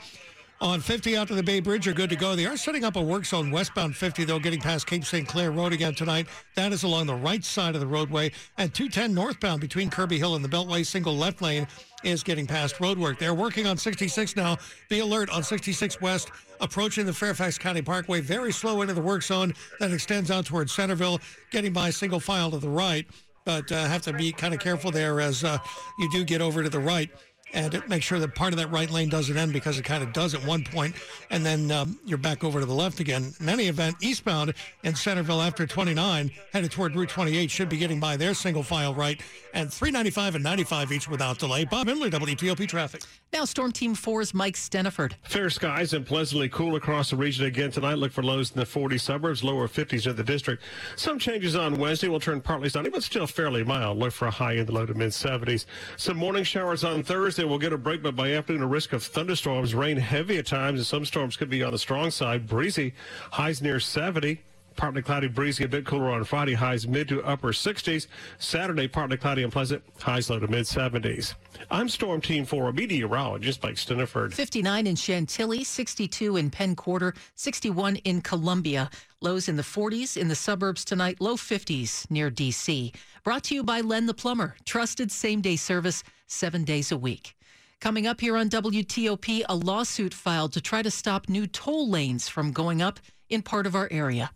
On 0.59 0.81
50 0.81 1.19
out 1.19 1.29
to 1.29 1.35
the 1.35 1.43
Bay 1.43 1.61
Bridge, 1.61 1.85
you're 1.85 1.95
good 1.95 2.09
to 2.09 2.17
go. 2.17 2.35
They 2.35 2.47
are 2.47 2.57
setting 2.57 2.83
up 2.83 2.97
a 2.97 3.01
work 3.01 3.27
zone 3.27 3.51
westbound 3.51 3.95
50, 3.95 4.25
though, 4.25 4.39
getting 4.39 4.59
past 4.59 4.87
Cape 4.87 5.05
St. 5.05 5.29
Clair 5.29 5.53
Road 5.53 5.75
again 5.75 5.95
tonight. 5.95 6.29
That 6.55 6.73
is 6.73 6.83
along 6.83 7.09
the 7.09 7.15
right 7.15 7.45
side 7.45 7.75
of 7.75 7.83
the 7.83 7.87
roadway. 7.87 8.33
And 8.57 8.73
210 8.73 9.13
northbound 9.13 9.61
between 9.61 9.91
Kirby 9.91 10.17
Hill 10.17 10.35
and 10.35 10.43
the 10.43 10.49
Beltway, 10.49 10.87
single 10.87 11.15
left 11.15 11.43
lane 11.43 11.67
is 12.05 12.23
getting 12.23 12.47
past 12.47 12.77
roadwork. 12.77 13.19
They're 13.19 13.35
working 13.35 13.67
on 13.67 13.77
66 13.77 14.35
now. 14.35 14.57
Be 14.89 15.01
alert 15.01 15.29
on 15.29 15.43
66 15.43 16.01
West, 16.01 16.31
approaching 16.63 17.05
the 17.05 17.13
Fairfax 17.13 17.59
County 17.59 17.83
Parkway. 17.83 18.23
Very 18.23 18.51
slow 18.51 18.81
into 18.81 18.95
the 18.95 19.03
work 19.03 19.25
zone 19.25 19.53
that 19.79 19.93
extends 19.93 20.31
out 20.31 20.47
towards 20.47 20.73
Centreville, 20.73 21.21
getting 21.51 21.75
by 21.75 21.91
single 21.91 22.21
file 22.21 22.51
to 22.51 22.59
the 22.59 22.69
right. 22.69 23.07
but 23.45 23.71
uh, 23.71 23.85
have 23.87 24.03
to 24.03 24.13
be 24.15 24.33
kind 24.33 24.55
of 24.55 24.61
careful 24.61 24.91
there 24.91 25.21
as 25.21 25.45
uh, 25.45 25.59
you 25.99 26.11
do 26.11 26.25
get 26.25 26.41
over 26.41 26.63
to 26.63 26.71
the 26.71 26.81
right 26.81 27.11
and 27.53 27.83
make 27.89 28.03
sure 28.03 28.19
that 28.19 28.35
part 28.35 28.53
of 28.53 28.59
that 28.59 28.71
right 28.71 28.91
lane 28.91 29.09
doesn't 29.09 29.37
end 29.37 29.53
because 29.53 29.79
it 29.79 29.85
kind 29.85 30.03
of 30.03 30.13
does 30.13 30.35
at 30.35 30.45
one 30.45 30.65
point, 30.65 30.95
and 31.31 31.45
then 31.45 31.71
um, 31.71 31.99
you're 32.05 32.19
back 32.19 32.45
over 32.45 32.61
to 32.61 32.67
the 32.67 32.75
left 32.75 33.01
again. 33.01 33.33
In 33.41 33.49
any 33.49 33.69
event, 33.69 33.97
eastbound 34.01 34.55
in 34.83 34.95
Centreville 34.95 35.41
after 35.41 35.67
29, 35.67 36.31
headed 36.53 36.71
toward 36.71 36.95
Route 36.95 37.09
28, 37.09 37.51
should 37.51 37.69
be 37.69 37.79
getting 37.79 38.01
by 38.01 38.17
their 38.17 38.35
single 38.35 38.63
file 38.63 38.95
right, 38.95 39.21
and 39.55 39.73
395 39.73 40.35
and 40.35 40.45
95 40.45 40.93
each 40.93 41.09
without 41.09 41.39
delay. 41.39 41.65
Bob 41.65 41.87
Imler, 41.87 42.11
WTOP 42.11 42.69
Traffic. 42.69 43.03
Now, 43.33 43.45
Storm 43.45 43.73
Team 43.73 43.95
4's 43.95 44.35
Mike 44.35 44.55
Steniford. 44.55 45.15
Fair 45.23 45.51
skies 45.51 45.93
and 45.93 46.07
pleasantly 46.07 46.49
cool 46.49 46.77
across 46.77 47.11
the 47.11 47.17
region 47.17 47.47
again 47.47 47.71
tonight. 47.71 47.95
Look 47.95 48.13
for 48.13 48.23
lows 48.23 48.51
in 48.53 48.59
the 48.59 48.67
40 48.67 48.99
suburbs, 48.99 49.43
lower 49.45 49.69
50s 49.69 50.09
in 50.09 50.17
the 50.17 50.25
district. 50.25 50.63
Some 50.97 51.19
changes 51.19 51.57
on 51.57 51.77
Wednesday 51.77 52.09
will 52.09 52.21
turn 52.21 52.41
partly 52.41 52.69
sunny, 52.69 52.89
but 52.89 53.03
still 53.03 53.27
fairly 53.27 53.65
mild. 53.65 53.99
Look 53.99 54.13
for 54.13 54.27
a 54.27 54.31
high 54.31 54.55
in 54.55 54.67
the 54.67 54.73
low 54.73 54.87
to 54.87 54.95
mid 54.95 55.11
70s. 55.11 55.67
Some 55.97 56.17
morning 56.17 56.45
showers 56.45 56.85
on 56.85 57.03
Thursday. 57.03 57.36
We'll 57.45 57.59
get 57.59 57.73
a 57.73 57.79
break, 57.79 58.03
but 58.03 58.17
by 58.17 58.33
afternoon, 58.33 58.63
a 58.63 58.67
risk 58.67 58.93
of 58.93 59.03
thunderstorms, 59.03 59.75
rain 59.75 59.97
heavy 59.97 60.39
at 60.39 60.47
times, 60.47 60.81
and 60.81 60.87
some 60.87 61.05
storms 61.05 61.37
could 61.37 61.51
be 61.51 61.63
on 61.63 61.73
the 61.73 61.79
strong 61.79 62.11
side. 62.11 62.47
Breezy, 62.47 62.95
highs 63.33 63.61
near 63.61 63.79
70. 63.81 64.41
Partly 64.77 65.01
cloudy, 65.01 65.29
breezy, 65.29 65.65
a 65.65 65.69
bit 65.69 65.87
cooler 65.87 66.11
on 66.11 66.23
Friday, 66.25 66.53
highs 66.53 66.87
mid 66.87 67.09
to 67.09 67.23
upper 67.25 67.49
60s. 67.49 68.07
Saturday, 68.39 68.87
partly 68.87 69.17
cloudy 69.17 69.43
and 69.43 69.51
pleasant, 69.53 69.83
highs 70.01 70.29
low 70.29 70.39
to 70.39 70.49
mid 70.49 70.67
70s. 70.67 71.35
I'm 71.71 71.89
Storm 71.89 72.21
Team 72.21 72.45
4 72.45 72.73
meteorologist 72.73 73.63
Mike 73.63 73.77
Stiniford. 73.77 74.35
59 74.35 74.87
in 74.87 74.95
Chantilly, 74.95 75.65
62 75.65 76.37
in 76.37 76.51
Penn 76.51 76.77
Quarter, 76.77 77.15
61 77.37 77.97
in 77.97 78.21
Columbia. 78.21 78.91
Lows 79.23 79.49
in 79.49 79.57
the 79.57 79.63
40s 79.63 80.19
in 80.19 80.29
the 80.29 80.35
suburbs 80.35 80.85
tonight, 80.85 81.21
low 81.21 81.37
50s 81.37 82.11
near 82.11 82.29
D.C. 82.29 82.93
Brought 83.25 83.45
to 83.45 83.55
you 83.55 83.65
by 83.65 83.81
Len 83.81 84.05
the 84.05 84.15
Plumber, 84.15 84.57
trusted 84.67 85.11
same 85.11 85.41
day 85.41 85.57
service 85.57 86.05
seven 86.27 86.65
days 86.65 86.93
a 86.93 86.97
week. 86.97 87.35
Coming 87.81 88.07
up 88.07 88.21
here 88.21 88.37
on 88.37 88.49
WTOP, 88.49 89.43
a 89.49 89.55
lawsuit 89.55 90.15
filed 90.15 90.53
to 90.55 90.61
try 90.61 90.83
to 90.83 90.91
stop 90.91 91.29
new 91.29 91.47
toll 91.47 91.89
lanes 91.89 92.29
from 92.29 92.53
going 92.53 92.81
up 92.81 93.01
in 93.29 93.43
part 93.43 93.67
of 93.67 93.75
our 93.75 93.89
area. 93.91 94.31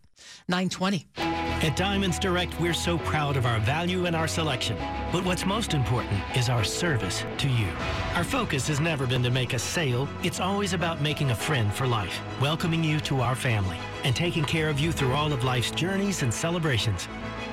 920. 0.49 1.07
At 1.63 1.77
Diamonds 1.77 2.19
Direct, 2.19 2.59
we're 2.59 2.73
so 2.73 2.97
proud 2.97 3.37
of 3.37 3.45
our 3.45 3.61
value 3.61 4.07
and 4.07 4.17
our 4.17 4.27
selection. 4.27 4.79
But 5.13 5.25
what's 5.25 5.45
most 5.45 5.75
important 5.75 6.23
is 6.35 6.49
our 6.49 6.65
service 6.65 7.25
to 7.37 7.49
you. 7.49 7.69
Our 8.15 8.25
focus 8.25 8.67
has 8.69 8.81
never 8.81 9.07
been 9.07 9.23
to 9.23 9.31
make 9.31 9.53
a 9.53 9.59
sale, 9.59 10.09
it's 10.23 10.41
always 10.41 10.73
about 10.73 11.03
making 11.03 11.31
a 11.31 11.35
friend 11.35 11.73
for 11.73 11.87
life, 11.87 12.19
welcoming 12.41 12.83
you 12.83 12.99
to 13.01 13.21
our 13.21 13.35
family, 13.35 13.77
and 14.05 14.17
taking 14.17 14.45
care 14.45 14.71
of 14.71 14.81
you 14.81 14.91
through 14.91 15.13
all 15.13 15.33
of 15.33 15.45
life's 15.45 15.71
journeys 15.71 16.23
and 16.23 16.33
celebrations. 16.33 17.09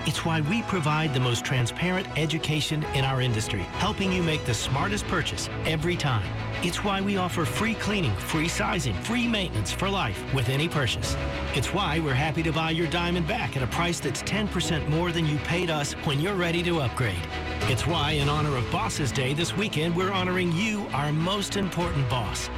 It's 0.07 0.23
why 0.23 0.39
we 0.39 0.61
provide 0.61 1.13
the 1.13 1.19
most 1.19 1.43
transparent 1.43 2.07
education 2.17 2.81
in 2.95 3.03
our 3.03 3.21
industry, 3.21 3.63
helping 3.73 4.09
you 4.09 4.23
make 4.23 4.45
the 4.45 4.53
smartest 4.53 5.05
purchase 5.07 5.49
every 5.65 5.97
time. 5.97 6.25
It's 6.63 6.81
why 6.81 7.01
we 7.01 7.17
offer 7.17 7.43
free 7.43 7.73
cleaning, 7.73 8.15
free 8.15 8.47
sizing, 8.47 8.93
free 8.93 9.27
maintenance 9.27 9.73
for 9.73 9.89
life 9.89 10.23
with 10.33 10.47
any 10.47 10.69
purchase. 10.69 11.17
It's 11.55 11.73
why 11.73 11.99
we're 11.99 12.13
happy 12.13 12.41
to 12.43 12.53
buy 12.53 12.71
your 12.71 12.87
diamond 12.87 13.27
back 13.27 13.57
at 13.57 13.63
a 13.63 13.67
price 13.67 13.99
that's 13.99 14.23
10% 14.23 14.87
more 14.87 15.11
than 15.11 15.25
you 15.25 15.39
paid 15.39 15.69
us 15.69 15.91
when 16.05 16.21
you're 16.21 16.35
ready 16.35 16.63
to 16.63 16.79
upgrade. 16.79 17.27
It's 17.63 17.85
why, 17.85 18.11
in 18.11 18.29
honor 18.29 18.55
of 18.55 18.71
Bosses 18.71 19.11
Day 19.11 19.33
this 19.33 19.57
weekend, 19.57 19.93
we're 19.93 20.13
honoring 20.13 20.53
you, 20.53 20.87
our 20.93 21.11
most 21.11 21.57
important 21.57 22.09
boss. 22.09 22.49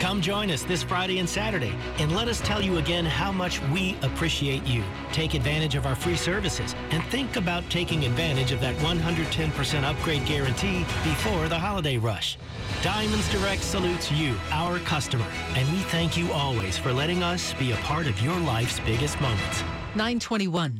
Come 0.00 0.20
join 0.20 0.48
us 0.52 0.62
this 0.62 0.84
Friday 0.84 1.18
and 1.18 1.28
Saturday 1.28 1.74
and 1.98 2.14
let 2.14 2.28
us 2.28 2.40
tell 2.40 2.62
you 2.62 2.78
again 2.78 3.04
how 3.04 3.32
much 3.32 3.60
we 3.72 3.96
appreciate 4.02 4.64
you. 4.64 4.84
Take 5.12 5.34
advantage 5.34 5.74
of 5.74 5.86
our 5.86 5.96
free 5.96 6.14
services 6.14 6.76
and 6.90 7.02
think 7.04 7.34
about 7.34 7.68
taking 7.68 8.04
advantage 8.04 8.52
of 8.52 8.60
that 8.60 8.76
110% 8.76 9.82
upgrade 9.82 10.24
guarantee 10.24 10.80
before 11.02 11.48
the 11.48 11.58
holiday 11.58 11.96
rush. 11.96 12.38
Diamonds 12.80 13.28
Direct 13.32 13.60
salutes 13.60 14.12
you, 14.12 14.36
our 14.52 14.78
customer, 14.80 15.26
and 15.56 15.68
we 15.72 15.78
thank 15.78 16.16
you 16.16 16.30
always 16.32 16.78
for 16.78 16.92
letting 16.92 17.24
us 17.24 17.52
be 17.54 17.72
a 17.72 17.76
part 17.78 18.06
of 18.06 18.20
your 18.22 18.38
life's 18.38 18.78
biggest 18.80 19.20
moments. 19.20 19.62
921. 19.96 20.78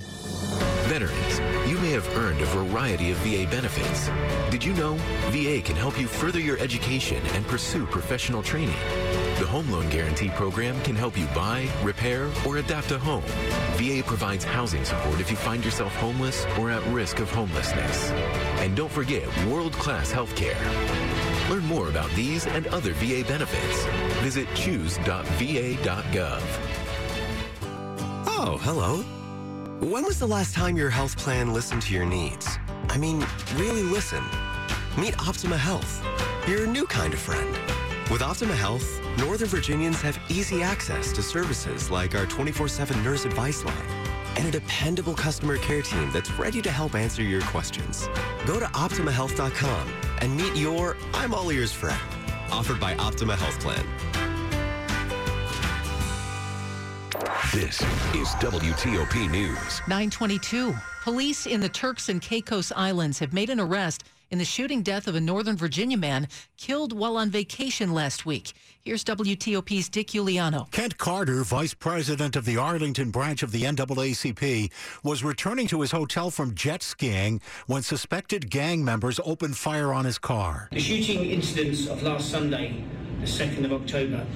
Veterans, 0.88 1.38
you 1.68 1.76
may 1.80 1.90
have 1.90 2.08
earned 2.16 2.40
a 2.40 2.46
variety 2.46 3.10
of 3.10 3.18
VA 3.18 3.46
benefits. 3.50 4.08
Did 4.50 4.64
you 4.64 4.72
know 4.72 4.94
VA 5.28 5.60
can 5.60 5.76
help 5.76 6.00
you 6.00 6.06
further 6.06 6.40
your 6.40 6.58
education 6.60 7.22
and 7.34 7.46
pursue 7.46 7.84
professional 7.84 8.42
training? 8.42 8.78
The 9.38 9.46
Home 9.46 9.70
Loan 9.70 9.90
Guarantee 9.90 10.30
Program 10.30 10.80
can 10.80 10.96
help 10.96 11.18
you 11.18 11.26
buy, 11.26 11.68
repair, 11.82 12.30
or 12.46 12.56
adapt 12.56 12.90
a 12.90 12.98
home. 12.98 13.22
VA 13.76 14.02
provides 14.02 14.44
housing 14.44 14.82
support 14.82 15.20
if 15.20 15.30
you 15.30 15.36
find 15.36 15.62
yourself 15.62 15.94
homeless 15.96 16.46
or 16.58 16.70
at 16.70 16.82
risk 16.86 17.20
of 17.20 17.30
homelessness. 17.30 18.10
And 18.62 18.74
don't 18.74 18.90
forget 18.90 19.28
world-class 19.44 20.10
health 20.10 20.34
care. 20.36 20.58
Learn 21.50 21.66
more 21.66 21.90
about 21.90 22.10
these 22.12 22.46
and 22.46 22.66
other 22.68 22.94
VA 22.94 23.28
benefits. 23.28 23.84
Visit 24.22 24.48
choose.va.gov. 24.54 26.42
Oh, 28.40 28.58
hello. 28.62 29.17
When 29.80 30.04
was 30.04 30.18
the 30.18 30.26
last 30.26 30.56
time 30.56 30.76
your 30.76 30.90
health 30.90 31.16
plan 31.16 31.52
listened 31.52 31.82
to 31.82 31.94
your 31.94 32.04
needs? 32.04 32.58
I 32.88 32.98
mean, 32.98 33.24
really 33.54 33.84
listen. 33.84 34.24
Meet 34.98 35.16
Optima 35.20 35.56
Health, 35.56 36.04
your 36.48 36.66
new 36.66 36.84
kind 36.84 37.14
of 37.14 37.20
friend. 37.20 37.56
With 38.10 38.20
Optima 38.20 38.56
Health, 38.56 39.00
Northern 39.18 39.46
Virginians 39.46 40.02
have 40.02 40.18
easy 40.28 40.64
access 40.64 41.12
to 41.12 41.22
services 41.22 41.92
like 41.92 42.16
our 42.16 42.26
24-7 42.26 43.04
nurse 43.04 43.24
advice 43.24 43.64
line 43.64 43.86
and 44.36 44.48
a 44.48 44.50
dependable 44.50 45.14
customer 45.14 45.58
care 45.58 45.82
team 45.82 46.10
that's 46.10 46.32
ready 46.32 46.60
to 46.60 46.72
help 46.72 46.96
answer 46.96 47.22
your 47.22 47.42
questions. 47.42 48.08
Go 48.46 48.58
to 48.58 48.66
OptimaHealth.com 48.66 49.88
and 50.18 50.36
meet 50.36 50.56
your 50.56 50.96
I'm 51.14 51.32
all 51.32 51.52
ears 51.52 51.72
friend, 51.72 52.02
offered 52.50 52.80
by 52.80 52.96
Optima 52.96 53.36
Health 53.36 53.60
Plan. 53.60 53.86
This 57.54 57.80
is 58.14 58.28
WTOP 58.40 59.30
News. 59.30 59.80
922. 59.88 60.74
Police 61.02 61.46
in 61.46 61.62
the 61.62 61.68
Turks 61.70 62.10
and 62.10 62.20
Caicos 62.20 62.72
Islands 62.76 63.18
have 63.20 63.32
made 63.32 63.48
an 63.48 63.58
arrest 63.58 64.04
in 64.30 64.36
the 64.36 64.44
shooting 64.44 64.82
death 64.82 65.08
of 65.08 65.14
a 65.14 65.20
Northern 65.20 65.56
Virginia 65.56 65.96
man 65.96 66.28
killed 66.58 66.92
while 66.92 67.16
on 67.16 67.30
vacation 67.30 67.94
last 67.94 68.26
week. 68.26 68.52
Here's 68.82 69.02
WTOP's 69.02 69.88
Dick 69.88 70.08
Uliano. 70.08 70.70
Kent 70.72 70.98
Carter, 70.98 71.42
vice 71.42 71.72
president 71.72 72.36
of 72.36 72.44
the 72.44 72.58
Arlington 72.58 73.10
branch 73.10 73.42
of 73.42 73.50
the 73.50 73.62
NAACP, 73.62 74.70
was 75.02 75.24
returning 75.24 75.66
to 75.68 75.80
his 75.80 75.92
hotel 75.92 76.30
from 76.30 76.54
jet 76.54 76.82
skiing 76.82 77.40
when 77.66 77.80
suspected 77.80 78.50
gang 78.50 78.84
members 78.84 79.18
opened 79.24 79.56
fire 79.56 79.94
on 79.94 80.04
his 80.04 80.18
car. 80.18 80.68
The 80.70 80.80
shooting 80.80 81.24
incidents 81.24 81.86
of 81.86 82.02
last 82.02 82.30
Sunday, 82.30 82.84
the 83.20 83.26
2nd 83.26 83.64
of 83.64 83.72
October, 83.72 84.26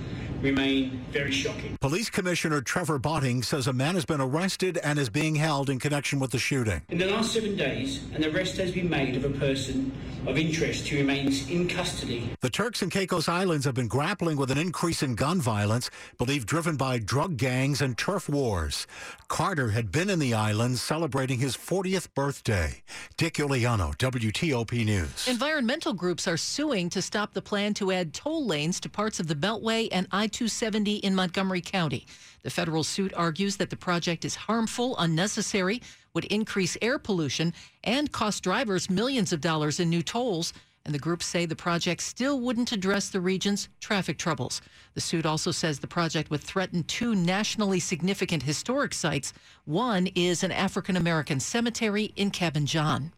remain 0.43 1.05
very 1.11 1.31
shocking. 1.31 1.79
Police 1.81 2.11
Commissioner 2.11 2.61
Trevor 2.61 2.99
Botting 2.99 3.43
says 3.43 3.67
a 3.67 3.73
man 3.73 3.95
has 3.95 4.05
been 4.05 4.21
arrested 4.21 4.79
and 4.79 4.99
is 4.99 5.09
being 5.09 5.37
held 5.37 5.71
in 5.71 5.79
connection 5.79 6.19
with 6.19 6.33
the 6.33 6.39
shooting. 6.39 6.83
In 6.91 6.99
the 6.99 7.07
last 7.07 7.33
seven 7.33 7.57
days, 7.57 8.05
an 8.15 8.25
arrest 8.25 8.57
has 8.57 8.73
been 8.73 8.91
made 8.91 9.17
of 9.17 9.25
a 9.25 9.31
person 9.39 9.93
of 10.27 10.39
interest 10.39 10.87
who 10.89 10.99
remains 10.99 11.49
in 11.51 11.69
custody. 11.69 12.31
The 12.41 12.51
Turks 12.51 12.83
and 12.83 12.93
Caicos 12.93 13.29
Islands 13.29 13.65
have 13.65 13.75
been 13.75 13.89
grappling 13.89 14.37
with 14.37 14.51
an 14.51 14.59
increase 14.59 15.03
in 15.03 15.15
gun 15.15 15.41
violence, 15.41 15.91
believed 16.19 16.47
driven 16.47 16.77
by 16.77 16.99
drug 16.99 17.37
gangs 17.37 17.81
and 17.81 17.99
turf 17.99 18.29
wars. 18.29 18.87
Carter 19.29 19.71
had 19.71 19.91
been 19.91 20.11
in 20.11 20.19
the 20.19 20.35
islands 20.35 20.81
celebrating 20.81 21.39
his 21.39 21.57
40th 21.57 22.15
birthday. 22.15 22.83
Dick 23.17 23.35
Uliano, 23.35 23.97
WTOP 23.97 24.85
News. 24.85 25.27
Environmental 25.27 25.93
groups 25.93 26.29
are 26.29 26.37
suing 26.37 26.89
to 26.91 27.03
stop 27.03 27.33
the 27.33 27.43
plan 27.43 27.75
to 27.75 27.91
add 27.91 28.15
toll 28.15 28.47
lanes 28.47 28.79
to 28.81 28.89
parts 28.89 29.19
of 29.19 29.27
the 29.27 29.35
Beltway 29.35 29.89
and 29.91 30.07
I 30.13 30.29
270 30.33 30.97
in 30.97 31.15
Montgomery 31.15 31.61
County. 31.61 32.07
The 32.43 32.51
federal 32.51 32.83
suit 32.85 33.13
argues 33.15 33.57
that 33.57 33.71
the 33.71 33.77
project 33.77 34.25
is 34.25 34.35
harmful, 34.35 34.97
unnecessary, 34.99 35.83
would 36.15 36.25
increase 36.27 36.77
air 36.83 36.99
pollution, 36.99 37.55
and 37.85 38.11
cost 38.13 38.43
drivers 38.43 38.91
millions 38.91 39.33
of 39.33 39.41
dollars 39.41 39.81
in 39.81 39.89
new 39.89 40.03
tolls. 40.03 40.53
And 40.85 40.93
the 40.93 40.99
groups 40.99 41.27
say 41.27 41.47
the 41.47 41.55
project 41.55 42.03
still 42.03 42.41
wouldn't 42.41 42.73
address 42.73 43.09
the 43.09 43.21
region's 43.21 43.69
traffic 43.79 44.19
troubles. 44.19 44.61
The 44.95 45.01
suit 45.01 45.25
also 45.25 45.53
says 45.53 45.79
the 45.79 45.87
project 45.87 46.31
would 46.31 46.41
threaten 46.41 46.83
two 46.83 47.15
nationally 47.15 47.79
significant 47.79 48.43
historic 48.43 48.93
sites. 48.93 49.33
One 49.65 50.09
is 50.09 50.43
an 50.43 50.51
African 50.51 50.97
American 50.97 51.39
cemetery 51.39 52.13
in 52.17 52.33
Cabin 52.33 52.67
John. 52.67 53.13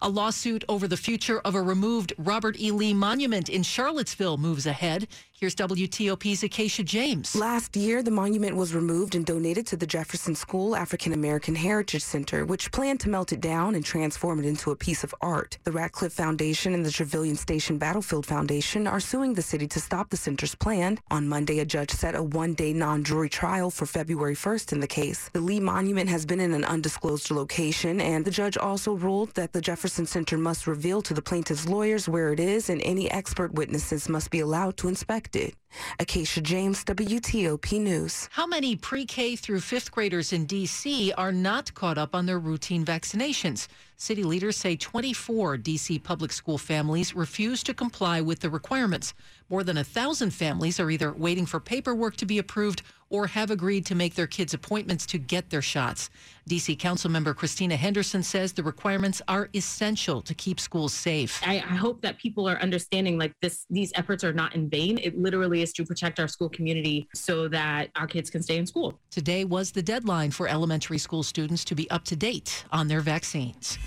A 0.00 0.08
lawsuit 0.08 0.64
over 0.68 0.86
the 0.86 0.96
future 0.96 1.40
of 1.40 1.56
a 1.56 1.62
removed 1.62 2.12
Robert 2.18 2.58
E. 2.60 2.70
Lee 2.70 2.94
monument 2.94 3.48
in 3.48 3.64
Charlottesville 3.64 4.36
moves 4.36 4.64
ahead. 4.66 5.08
Here's 5.32 5.54
WTOP's 5.54 6.42
Acacia 6.42 6.82
James. 6.82 7.36
Last 7.36 7.76
year, 7.76 8.02
the 8.02 8.10
monument 8.10 8.56
was 8.56 8.74
removed 8.74 9.14
and 9.14 9.24
donated 9.24 9.68
to 9.68 9.76
the 9.76 9.86
Jefferson 9.86 10.34
School 10.34 10.74
African 10.74 11.12
American 11.12 11.54
Heritage 11.54 12.02
Center, 12.02 12.44
which 12.44 12.72
planned 12.72 12.98
to 13.00 13.08
melt 13.08 13.32
it 13.32 13.40
down 13.40 13.76
and 13.76 13.84
transform 13.84 14.40
it 14.40 14.46
into 14.46 14.72
a 14.72 14.76
piece 14.76 15.04
of 15.04 15.14
art. 15.20 15.56
The 15.62 15.70
Ratcliffe 15.70 16.12
Foundation 16.12 16.74
and 16.74 16.84
the 16.84 16.90
Trevilian 16.90 17.36
Station 17.36 17.78
Battlefield 17.78 18.26
Foundation 18.26 18.88
are 18.88 18.98
suing 18.98 19.34
the 19.34 19.42
city 19.42 19.68
to 19.68 19.80
stop 19.80 20.10
the 20.10 20.16
center's 20.16 20.56
plan. 20.56 20.98
On 21.10 21.28
Monday, 21.28 21.60
a 21.60 21.64
judge 21.64 21.90
set 21.90 22.16
a 22.16 22.22
one-day 22.22 22.72
non-jury 22.72 23.28
trial 23.28 23.70
for 23.70 23.86
February 23.86 24.34
1st 24.34 24.72
in 24.72 24.80
the 24.80 24.88
case. 24.88 25.30
The 25.32 25.40
Lee 25.40 25.60
Monument 25.60 26.08
has 26.08 26.26
been 26.26 26.40
in 26.40 26.52
an 26.52 26.64
undisclosed 26.64 27.30
location, 27.30 28.00
and 28.00 28.24
the 28.24 28.32
judge 28.32 28.56
also 28.56 28.94
ruled 28.94 29.34
that 29.34 29.52
the 29.52 29.60
Jefferson 29.60 29.87
Center 29.88 30.38
must 30.38 30.66
reveal 30.66 31.02
to 31.02 31.14
the 31.14 31.22
plaintiff's 31.22 31.68
lawyers 31.68 32.08
where 32.08 32.32
it 32.32 32.40
is, 32.40 32.68
and 32.68 32.80
any 32.82 33.10
expert 33.10 33.52
witnesses 33.54 34.08
must 34.08 34.30
be 34.30 34.40
allowed 34.40 34.76
to 34.78 34.88
inspect 34.88 35.36
it. 35.36 35.54
Acacia 35.98 36.40
James, 36.40 36.84
WTOP 36.84 37.80
News. 37.80 38.28
How 38.32 38.46
many 38.46 38.76
pre 38.76 39.04
K 39.04 39.36
through 39.36 39.60
fifth 39.60 39.90
graders 39.90 40.32
in 40.32 40.46
D.C. 40.46 41.12
are 41.12 41.32
not 41.32 41.74
caught 41.74 41.98
up 41.98 42.14
on 42.14 42.26
their 42.26 42.38
routine 42.38 42.84
vaccinations? 42.84 43.68
City 44.00 44.22
leaders 44.22 44.56
say 44.56 44.76
24 44.76 45.56
D.C. 45.56 45.98
public 45.98 46.30
school 46.30 46.56
families 46.56 47.16
refuse 47.16 47.64
to 47.64 47.74
comply 47.74 48.20
with 48.20 48.38
the 48.38 48.48
requirements. 48.48 49.12
More 49.50 49.64
than 49.64 49.76
a 49.76 49.82
thousand 49.82 50.30
families 50.30 50.78
are 50.78 50.88
either 50.88 51.12
waiting 51.12 51.46
for 51.46 51.58
paperwork 51.58 52.14
to 52.18 52.26
be 52.26 52.38
approved 52.38 52.82
or 53.10 53.26
have 53.26 53.50
agreed 53.50 53.86
to 53.86 53.94
make 53.94 54.14
their 54.14 54.26
kids 54.26 54.54
appointments 54.54 55.06
to 55.06 55.18
get 55.18 55.50
their 55.50 55.62
shots. 55.62 56.10
D.C. 56.46 56.76
Councilmember 56.76 57.34
Christina 57.34 57.76
Henderson 57.76 58.22
says 58.22 58.52
the 58.52 58.62
requirements 58.62 59.20
are 59.28 59.48
essential 59.54 60.22
to 60.22 60.34
keep 60.34 60.60
schools 60.60 60.92
safe. 60.92 61.42
I, 61.44 61.56
I 61.56 61.74
hope 61.74 62.00
that 62.02 62.18
people 62.18 62.48
are 62.48 62.58
understanding 62.58 63.18
like 63.18 63.32
this 63.42 63.66
these 63.70 63.92
efforts 63.96 64.24
are 64.24 64.32
not 64.32 64.54
in 64.54 64.68
vain. 64.68 64.98
It 64.98 65.18
literally 65.18 65.62
is 65.62 65.72
to 65.74 65.84
protect 65.84 66.20
our 66.20 66.28
school 66.28 66.48
community 66.48 67.08
so 67.14 67.48
that 67.48 67.88
our 67.96 68.06
kids 68.06 68.30
can 68.30 68.42
stay 68.42 68.58
in 68.58 68.66
school. 68.66 68.98
Today 69.10 69.44
was 69.44 69.72
the 69.72 69.82
deadline 69.82 70.30
for 70.30 70.46
elementary 70.46 70.98
school 70.98 71.22
students 71.22 71.64
to 71.64 71.74
be 71.74 71.90
up 71.90 72.04
to 72.04 72.16
date 72.16 72.64
on 72.70 72.88
their 72.88 73.00
vaccines. 73.00 73.78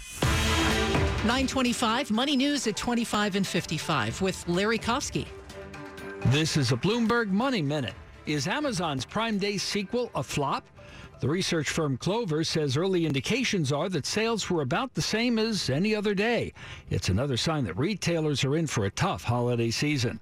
925 1.23 2.09
Money 2.09 2.35
News 2.35 2.65
at 2.65 2.75
25 2.75 3.35
and 3.35 3.45
55 3.45 4.21
with 4.21 4.47
Larry 4.47 4.79
Kofsky. 4.79 5.27
This 6.27 6.57
is 6.57 6.71
a 6.71 6.75
Bloomberg 6.75 7.29
Money 7.29 7.61
Minute. 7.61 7.93
Is 8.25 8.47
Amazon's 8.47 9.05
Prime 9.05 9.37
Day 9.37 9.57
sequel 9.57 10.09
a 10.15 10.23
flop? 10.23 10.65
The 11.21 11.29
research 11.29 11.69
firm 11.69 11.97
Clover 11.97 12.43
says 12.43 12.75
early 12.75 13.05
indications 13.05 13.71
are 13.71 13.89
that 13.89 14.07
sales 14.07 14.49
were 14.49 14.63
about 14.63 14.95
the 14.95 15.03
same 15.03 15.37
as 15.37 15.69
any 15.69 15.93
other 15.93 16.15
day. 16.15 16.51
It's 16.89 17.09
another 17.09 17.37
sign 17.37 17.63
that 17.65 17.77
retailers 17.77 18.43
are 18.43 18.55
in 18.55 18.65
for 18.65 18.85
a 18.85 18.89
tough 18.89 19.23
holiday 19.23 19.69
season. 19.69 20.19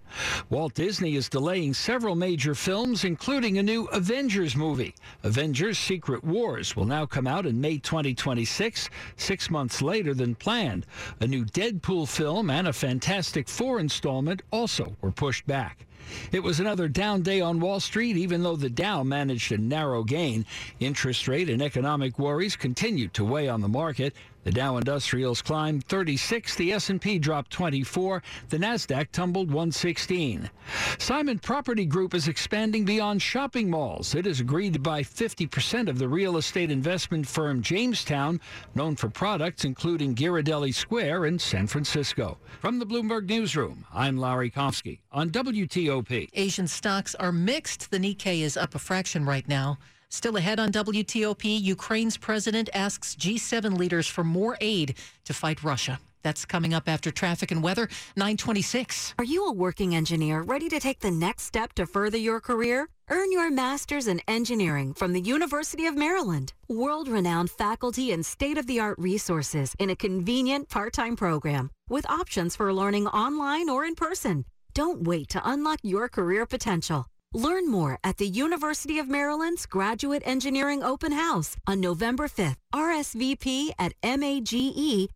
Walt 0.49 0.73
Disney 0.73 1.15
is 1.15 1.29
delaying 1.29 1.73
several 1.73 2.15
major 2.15 2.53
films, 2.53 3.05
including 3.05 3.57
a 3.57 3.63
new 3.63 3.85
Avengers 3.85 4.57
movie. 4.57 4.93
Avengers 5.23 5.79
Secret 5.79 6.21
Wars 6.21 6.75
will 6.75 6.83
now 6.83 7.05
come 7.05 7.27
out 7.27 7.45
in 7.45 7.61
May 7.61 7.77
2026, 7.77 8.89
six 9.15 9.49
months 9.49 9.81
later 9.81 10.13
than 10.13 10.35
planned. 10.35 10.85
A 11.21 11.27
new 11.27 11.45
Deadpool 11.45 12.09
film 12.09 12.49
and 12.49 12.67
a 12.67 12.73
Fantastic 12.73 13.47
Four 13.47 13.79
installment 13.79 14.41
also 14.51 14.97
were 14.99 15.13
pushed 15.13 15.47
back. 15.47 15.85
It 16.31 16.41
was 16.41 16.59
another 16.59 16.87
down 16.87 17.21
day 17.21 17.39
on 17.41 17.59
Wall 17.59 17.79
Street, 17.79 18.17
even 18.17 18.41
though 18.41 18.55
the 18.55 18.69
Dow 18.69 19.03
managed 19.03 19.51
a 19.51 19.57
narrow 19.57 20.03
gain. 20.03 20.45
Interest 20.79 21.27
rate 21.27 21.49
and 21.49 21.61
economic 21.61 22.19
worries 22.19 22.55
continued 22.55 23.13
to 23.13 23.25
weigh 23.25 23.47
on 23.47 23.61
the 23.61 23.67
market. 23.67 24.13
The 24.45 24.51
Dow 24.51 24.77
Industrials 24.77 25.41
climbed 25.41 25.83
36, 25.83 26.55
the 26.55 26.71
S&P 26.71 27.19
dropped 27.19 27.51
24, 27.51 28.23
the 28.47 28.57
Nasdaq 28.57 29.11
tumbled 29.11 29.49
116. 29.49 30.49
Simon 30.97 31.39
Property 31.39 31.85
Group 31.85 32.13
is 32.13 32.29
expanding 32.29 32.85
beyond 32.85 33.21
shopping 33.21 33.69
malls. 33.69 34.15
It 34.15 34.25
has 34.25 34.39
agreed 34.39 34.73
to 34.73 34.79
buy 34.79 35.03
50% 35.03 35.89
of 35.89 35.99
the 35.99 36.07
real 36.07 36.37
estate 36.37 36.71
investment 36.71 37.27
firm 37.27 37.61
Jamestown, 37.61 38.39
known 38.75 38.95
for 38.95 39.09
products 39.09 39.65
including 39.65 40.15
Ghirardelli 40.15 40.73
Square 40.73 41.25
in 41.25 41.37
San 41.37 41.67
Francisco. 41.67 42.37
From 42.61 42.79
the 42.79 42.85
Bloomberg 42.85 43.27
Newsroom, 43.27 43.85
I'm 43.93 44.17
Larry 44.17 44.49
Kofsky 44.49 44.99
on 45.11 45.31
WTOP. 45.31 46.29
Asian 46.33 46.67
stocks 46.67 47.13
are 47.15 47.33
mixed. 47.33 47.91
The 47.91 47.99
Nikkei 47.99 48.39
is 48.39 48.55
up 48.55 48.73
a 48.73 48.79
fraction 48.79 49.25
right 49.25 49.47
now. 49.47 49.77
Still 50.11 50.37
ahead 50.37 50.59
on 50.59 50.71
WTOP, 50.71 51.61
Ukraine's 51.61 52.17
president 52.17 52.67
asks 52.73 53.15
G7 53.15 53.77
leaders 53.77 54.07
for 54.07 54.23
more 54.23 54.57
aid 54.59 54.95
to 55.25 55.33
fight 55.35 55.63
Russia. 55.63 55.99
That's 56.23 56.45
coming 56.45 56.73
up 56.73 56.89
after 56.89 57.11
traffic 57.11 57.51
and 57.51 57.61
weather, 57.61 57.87
926. 58.15 59.13
Are 59.19 59.23
you 59.23 59.45
a 59.45 59.53
working 59.53 59.95
engineer 59.95 60.41
ready 60.41 60.67
to 60.69 60.79
take 60.79 60.99
the 60.99 61.11
next 61.11 61.43
step 61.43 61.73
to 61.73 61.85
further 61.85 62.17
your 62.17 62.41
career? 62.41 62.89
Earn 63.09 63.31
your 63.31 63.51
master's 63.51 64.07
in 64.07 64.19
engineering 64.27 64.95
from 64.95 65.13
the 65.13 65.21
University 65.21 65.85
of 65.85 65.95
Maryland. 65.95 66.53
World 66.67 67.07
renowned 67.07 67.51
faculty 67.51 68.11
and 68.11 68.25
state 68.25 68.57
of 68.57 68.65
the 68.65 68.79
art 68.79 68.97
resources 68.97 69.75
in 69.77 69.91
a 69.91 69.95
convenient 69.95 70.69
part 70.69 70.91
time 70.91 71.15
program 71.15 71.69
with 71.87 72.09
options 72.09 72.55
for 72.55 72.73
learning 72.73 73.07
online 73.07 73.69
or 73.69 73.85
in 73.85 73.93
person. 73.93 74.43
Don't 74.73 75.03
wait 75.03 75.29
to 75.29 75.41
unlock 75.45 75.79
your 75.83 76.09
career 76.09 76.45
potential. 76.45 77.07
Learn 77.33 77.69
more 77.69 77.99
at 78.03 78.17
the 78.17 78.25
University 78.25 78.97
of 78.97 79.07
Maryland's 79.07 79.67
Graduate 79.67 80.23
Engineering 80.25 80.81
Open 80.81 81.11
House 81.11 81.55
on 81.67 81.79
November 81.79 82.27
5th. 82.27 82.55
RSVP 82.73 83.69
at 83.77 83.93
mage.umd.edu 84.03 85.09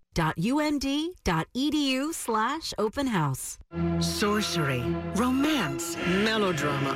slash 2.14 2.74
open 2.78 3.08
house. 3.08 3.58
Sorcery, 4.00 4.84
romance, 5.16 5.98
melodrama. 6.24 6.92